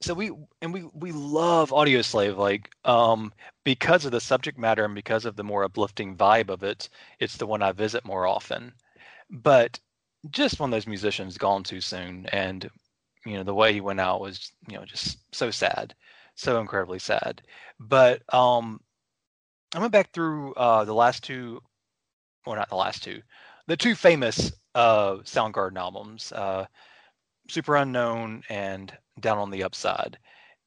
[0.00, 0.30] so we
[0.62, 3.32] and we we love Audioslave like um
[3.64, 6.88] because of the subject matter and because of the more uplifting vibe of it,
[7.18, 8.72] it's the one I visit more often.
[9.30, 9.78] But
[10.30, 12.68] just one of those musicians gone too soon and
[13.26, 15.94] you know the way he went out was you know just so sad.
[16.34, 17.42] So incredibly sad.
[17.78, 18.80] But um
[19.74, 21.60] I went back through uh the last two
[22.46, 23.22] or not the last two,
[23.66, 26.32] the two famous uh Soundgarden albums.
[26.32, 26.66] Uh
[27.48, 30.18] Superunknown and Down on the Upside,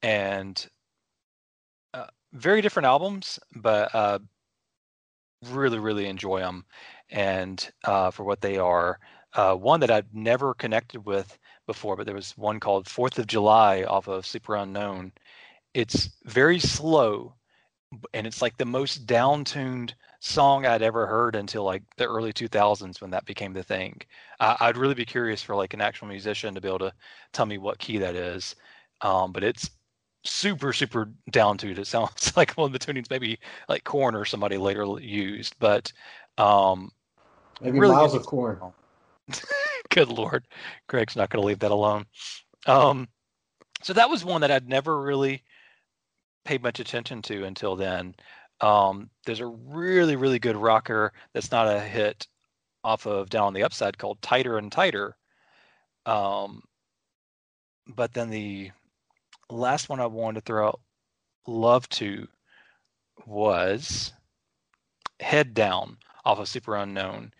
[0.01, 0.67] and
[1.93, 4.19] uh, very different albums, but uh,
[5.49, 6.65] really, really enjoy them,
[7.09, 8.99] and uh, for what they are.
[9.33, 13.27] Uh, one that I've never connected with before, but there was one called Fourth of
[13.27, 15.11] July off of Superunknown.
[15.73, 17.35] It's very slow,
[18.13, 23.01] and it's like the most down-tuned song I'd ever heard until like the early 2000s
[23.01, 23.99] when that became the thing.
[24.39, 26.93] I, I'd really be curious for like an actual musician to be able to
[27.33, 28.55] tell me what key that is.
[29.01, 29.71] Um, but it's
[30.23, 31.79] super, super down tuned.
[31.79, 35.91] It sounds like one of the tunings maybe like Korn or somebody later used, but
[36.37, 36.91] um,
[37.59, 38.59] Maybe Really Miles of Corn.
[39.89, 40.47] good lord,
[40.87, 42.05] Greg's not going to leave that alone.
[42.67, 43.07] Um,
[43.81, 45.43] so that was one that I'd never really
[46.45, 48.15] paid much attention to until then.
[48.61, 52.27] Um, there's a really, really good rocker that's not a hit
[52.83, 55.15] off of Down on the Upside called Tighter and Tighter.
[56.05, 56.63] Um,
[57.87, 58.71] but then the
[59.49, 60.79] last one I wanted to throw out
[61.47, 62.27] love to
[63.25, 64.13] was
[65.19, 67.31] Head Down off of Superunknown.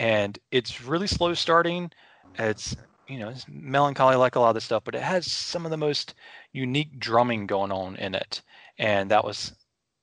[0.00, 1.90] And it's really slow starting,
[2.38, 2.76] It's
[3.08, 5.70] you know it's melancholy like a lot of the stuff, but it has some of
[5.70, 6.14] the most
[6.52, 8.42] unique drumming going on in it,
[8.78, 9.52] and that was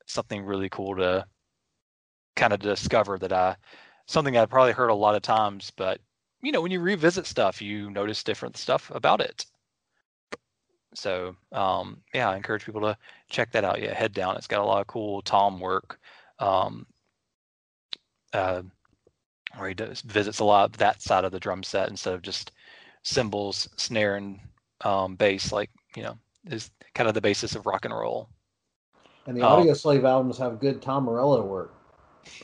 [0.06, 1.26] something really cool to
[2.36, 3.56] kind of discover that I
[4.06, 6.00] something I'd probably heard a lot of times, but
[6.42, 9.46] you know when you revisit stuff, you notice different stuff about it.
[10.94, 12.96] So um, yeah, I encourage people to
[13.28, 13.80] check that out.
[13.82, 14.36] Yeah, head down.
[14.36, 15.98] It's got a lot of cool tom work.
[16.38, 16.86] Um,
[18.32, 18.62] uh,
[19.56, 22.22] where he does visits a lot of that side of the drum set instead of
[22.22, 22.52] just
[23.02, 24.38] cymbals, snare, and
[24.82, 25.52] um, bass.
[25.52, 28.28] Like you know, is kind of the basis of rock and roll.
[29.26, 31.74] And the Um, Audio Slave albums have good Tom Morello work.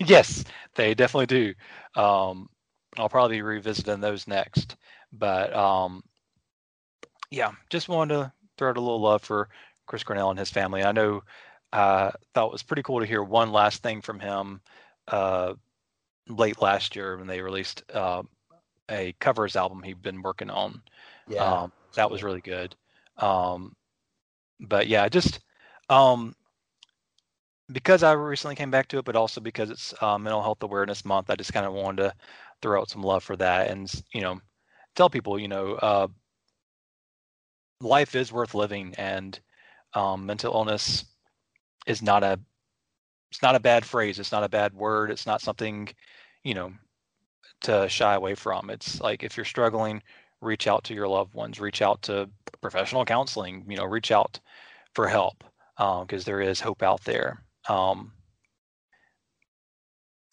[0.01, 1.55] yes, they definitely do.
[2.01, 2.49] Um,
[2.99, 4.77] I'll probably be revisiting those next.
[5.13, 6.03] But um,
[7.31, 9.49] yeah, just wanted to throw out a little love for
[9.87, 10.83] Chris Cornell and his family.
[10.83, 11.23] I know
[11.73, 14.61] uh, thought it was pretty cool to hear one last thing from him
[15.09, 15.55] uh,
[16.29, 18.23] late last year when they released uh,
[18.91, 20.83] a covers album he'd been working on.
[21.29, 21.63] Yeah.
[21.63, 22.75] Um, that was really good.
[23.19, 23.75] Um,
[24.61, 25.41] but yeah, just
[25.89, 26.35] um,
[27.73, 31.05] because I recently came back to it, but also because it's uh, Mental Health Awareness
[31.05, 32.15] Month, I just kind of wanted to
[32.61, 34.41] throw out some love for that and you know
[34.95, 36.07] tell people you know uh,
[37.81, 39.41] life is worth living and
[39.95, 41.05] um, mental illness
[41.87, 42.39] is not a
[43.33, 45.89] it's not a bad phrase it's not a bad word it's not something
[46.45, 46.73] you know
[47.63, 48.71] to shy away from.
[48.71, 50.03] It's like if you're struggling
[50.41, 52.29] reach out to your loved ones reach out to
[52.61, 54.41] professional counseling you know reach out
[54.95, 55.45] for help
[55.79, 58.13] because there is hope out there um,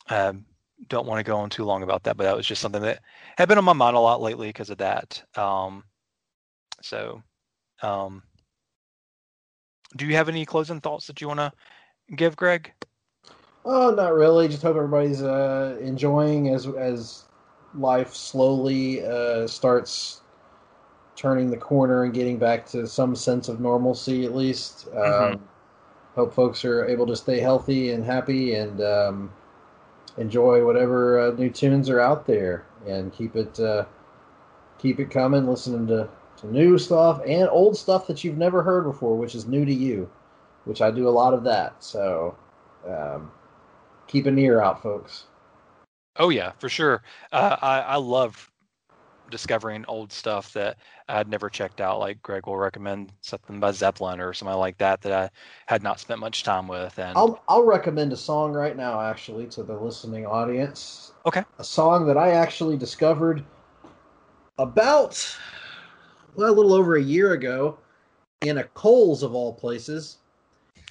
[0.09, 0.45] um,
[0.87, 2.99] don't want to go on too long about that but that was just something that
[3.37, 5.83] had been on my mind a lot lately because of that um,
[6.81, 7.21] so
[7.81, 8.23] um,
[9.95, 11.51] do you have any closing thoughts that you want to
[12.15, 12.73] give greg
[13.65, 14.47] Oh, not really.
[14.47, 17.25] Just hope everybody's uh, enjoying as as
[17.75, 20.21] life slowly uh, starts
[21.15, 24.87] turning the corner and getting back to some sense of normalcy, at least.
[24.87, 25.48] Um, Mhm.
[26.19, 29.31] Hope folks are able to stay healthy and happy and um,
[30.17, 33.85] enjoy whatever uh, new tunes are out there and keep it uh,
[34.77, 35.47] keep it coming.
[35.47, 39.47] Listening to, to new stuff and old stuff that you've never heard before, which is
[39.47, 40.09] new to you,
[40.65, 41.83] which I do a lot of that.
[41.83, 42.37] So.
[42.87, 43.31] Um,
[44.07, 45.25] keep an ear out, folks.
[46.17, 47.03] Oh yeah, for sure.
[47.31, 48.49] Uh, I I love
[49.29, 50.77] discovering old stuff that
[51.07, 51.99] I'd never checked out.
[51.99, 55.29] Like Greg will recommend something by Zeppelin or something like that that I
[55.65, 56.97] had not spent much time with.
[56.99, 61.13] And I'll I'll recommend a song right now, actually, to the listening audience.
[61.25, 61.43] Okay.
[61.57, 63.43] A song that I actually discovered
[64.57, 65.37] about
[66.35, 67.77] well, a little over a year ago
[68.41, 70.17] in a Kohl's of all places,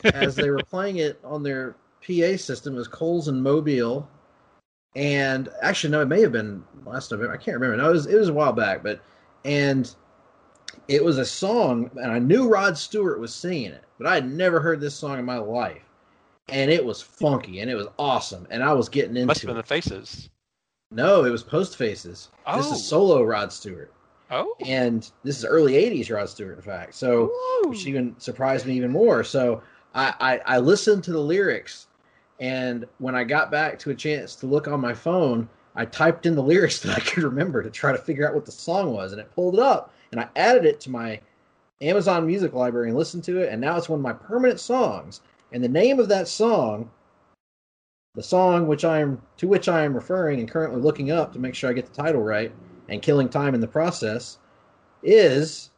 [0.04, 1.76] as they were playing it on their
[2.06, 2.74] PA system.
[2.74, 4.08] Was Kohl's in Mobile,
[4.96, 7.34] and actually, no, it may have been last November.
[7.34, 7.76] I can't remember.
[7.76, 9.00] No, it was it was a while back, but
[9.44, 9.92] and
[10.88, 14.30] it was a song, and I knew Rod Stewart was singing it, but I had
[14.30, 15.82] never heard this song in my life,
[16.48, 19.48] and it was funky and it was awesome, and I was getting into must have
[19.50, 19.52] it.
[19.52, 20.30] been the faces.
[20.90, 22.30] No, it was Post Faces.
[22.54, 22.72] This Oh.
[22.72, 23.92] is solo Rod Stewart,
[24.30, 26.94] Oh, and this is early '80s Rod Stewart, in fact.
[26.94, 27.30] So
[27.64, 29.22] which even surprised me even more.
[29.22, 29.62] So
[29.94, 30.14] I,
[30.46, 31.88] I, I listened to the lyrics,
[32.40, 36.26] and when I got back to a chance to look on my phone, I typed
[36.26, 38.92] in the lyrics that I could remember to try to figure out what the song
[38.92, 41.20] was, and it pulled it up, and I added it to my
[41.80, 45.20] Amazon Music library and listened to it, and now it's one of my permanent songs.
[45.52, 46.90] And the name of that song,
[48.14, 51.38] the song which I am to which I am referring and currently looking up to
[51.38, 52.52] make sure I get the title right
[52.88, 54.38] and killing time in the process,
[55.02, 55.70] is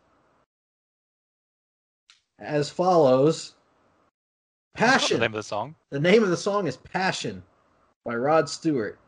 [2.39, 3.55] as follows
[4.79, 5.21] Not the Passion.
[5.21, 5.75] name of the song.
[5.91, 7.43] The name of the song is Passion
[8.05, 8.99] by Rod Stewart.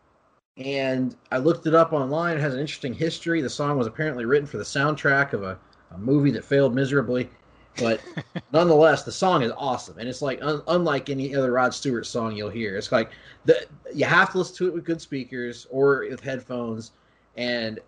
[0.58, 2.36] And I looked it up online.
[2.36, 3.40] It has an interesting history.
[3.40, 5.58] The song was apparently written for the soundtrack of a,
[5.92, 7.30] a movie that failed miserably.
[7.78, 8.00] But
[8.52, 9.98] nonetheless, the song is awesome.
[9.98, 12.76] And it's like un- unlike any other Rod Stewart song you'll hear.
[12.76, 13.12] It's like
[13.46, 16.92] the you have to listen to it with good speakers or with headphones.
[17.36, 17.78] And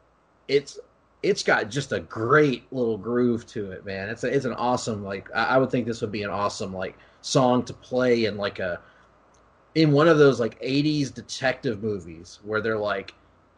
[0.49, 0.79] it's
[1.23, 4.09] it's got just a great little groove to it, man.
[4.09, 6.73] It's a, it's an awesome like I, I would think this would be an awesome
[6.73, 8.81] like song to play in like a
[9.75, 13.15] in one of those like 80s detective movies where they're like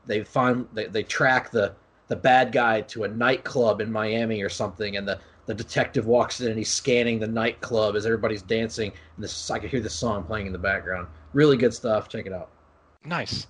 [0.07, 1.75] they find they, they track the
[2.07, 6.41] the bad guy to a nightclub in Miami or something and the the detective walks
[6.41, 9.95] in and he's scanning the nightclub as everybody's dancing and this I could hear this
[9.95, 11.09] song playing in the background.
[11.33, 12.09] Really good stuff.
[12.09, 12.51] Check it out.
[13.05, 13.49] Nice.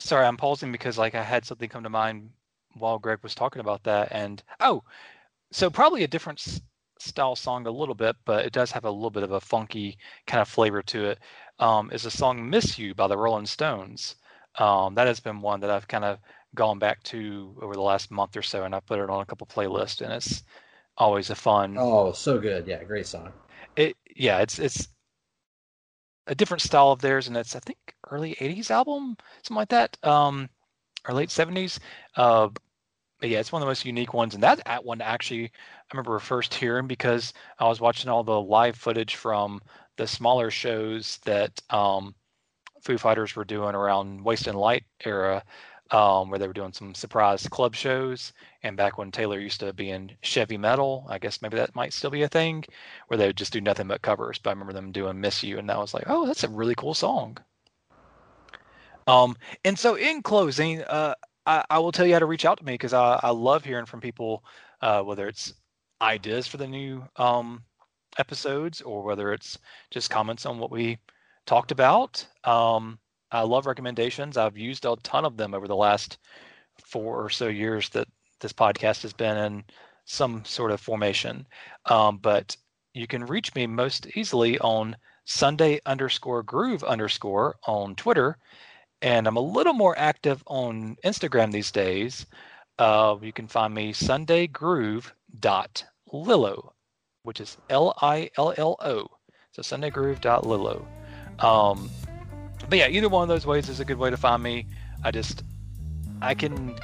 [0.00, 2.30] Sorry, I'm pausing because like I had something come to mind
[2.78, 4.82] while Greg was talking about that, and oh,
[5.52, 6.60] so probably a different s-
[6.98, 9.98] style song a little bit, but it does have a little bit of a funky
[10.26, 11.18] kind of flavor to it.
[11.58, 14.16] Um, is the song "Miss You" by the Rolling Stones.
[14.56, 16.18] Um, that has been one that I've kind of
[16.54, 19.26] gone back to over the last month or so, and I put it on a
[19.26, 20.42] couple playlists, and it's
[20.96, 21.76] always a fun.
[21.78, 22.66] Oh, so good.
[22.66, 23.32] Yeah, great song.
[23.76, 24.88] It yeah, it's it's
[26.26, 29.96] a different style of theirs, and it's I think early '80s album, something like that,
[30.04, 30.48] um,
[31.08, 31.78] or late '70s.
[32.16, 32.48] Uh,
[33.20, 35.94] but yeah, it's one of the most unique ones, and that at one actually I
[35.94, 39.60] remember first hearing because I was watching all the live footage from
[39.96, 42.14] the smaller shows that um,
[42.82, 45.42] Foo Fighters were doing around Wasting Light era,
[45.90, 48.32] um, where they were doing some surprise club shows.
[48.62, 51.92] And back when Taylor used to be in Chevy Metal, I guess maybe that might
[51.92, 52.64] still be a thing,
[53.08, 54.38] where they would just do nothing but covers.
[54.38, 56.74] But I remember them doing "Miss You," and that was like, oh, that's a really
[56.74, 57.38] cool song.
[59.06, 61.14] Um, and so in closing, uh,
[61.46, 63.64] I, I will tell you how to reach out to me because I, I love
[63.64, 64.44] hearing from people,
[64.82, 65.54] uh, whether it's
[66.02, 67.62] ideas for the new um,
[68.18, 69.58] episodes or whether it's
[69.90, 70.98] just comments on what we
[71.46, 72.26] talked about.
[72.44, 72.98] Um,
[73.30, 74.36] I love recommendations.
[74.36, 76.18] I've used a ton of them over the last
[76.84, 78.08] four or so years that
[78.40, 79.64] this podcast has been in
[80.04, 81.46] some sort of formation.
[81.86, 82.56] Um, but
[82.94, 88.38] you can reach me most easily on Sunday underscore groove underscore on Twitter.
[89.02, 92.26] And I'm a little more active on Instagram these days.
[92.78, 96.72] Uh, you can find me Sunday Groove dot Lillo,
[97.22, 99.06] which is L I L L O.
[99.52, 100.86] So Sunday Groove dot Lillo.
[101.38, 101.90] Um,
[102.68, 104.66] but yeah, either one of those ways is a good way to find me.
[105.04, 105.44] I just
[106.22, 106.74] I can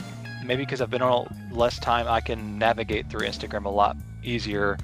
[0.44, 4.78] maybe because I've been on less time, I can navigate through Instagram a lot easier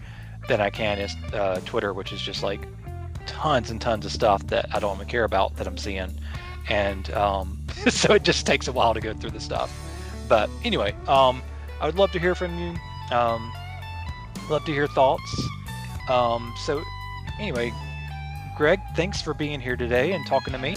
[0.49, 2.67] than I can uh, Twitter, which is just like
[3.27, 6.19] tons and tons of stuff that I don't even care about that I'm seeing,
[6.69, 7.59] and um,
[7.89, 9.73] so it just takes a while to go through the stuff.
[10.29, 11.43] But anyway, um,
[11.81, 12.77] I would love to hear from you.
[13.11, 13.53] Um,
[14.51, 15.49] love to hear thoughts.
[16.09, 16.83] Um, so
[17.39, 17.73] anyway,
[18.57, 20.77] Greg, thanks for being here today and talking to me.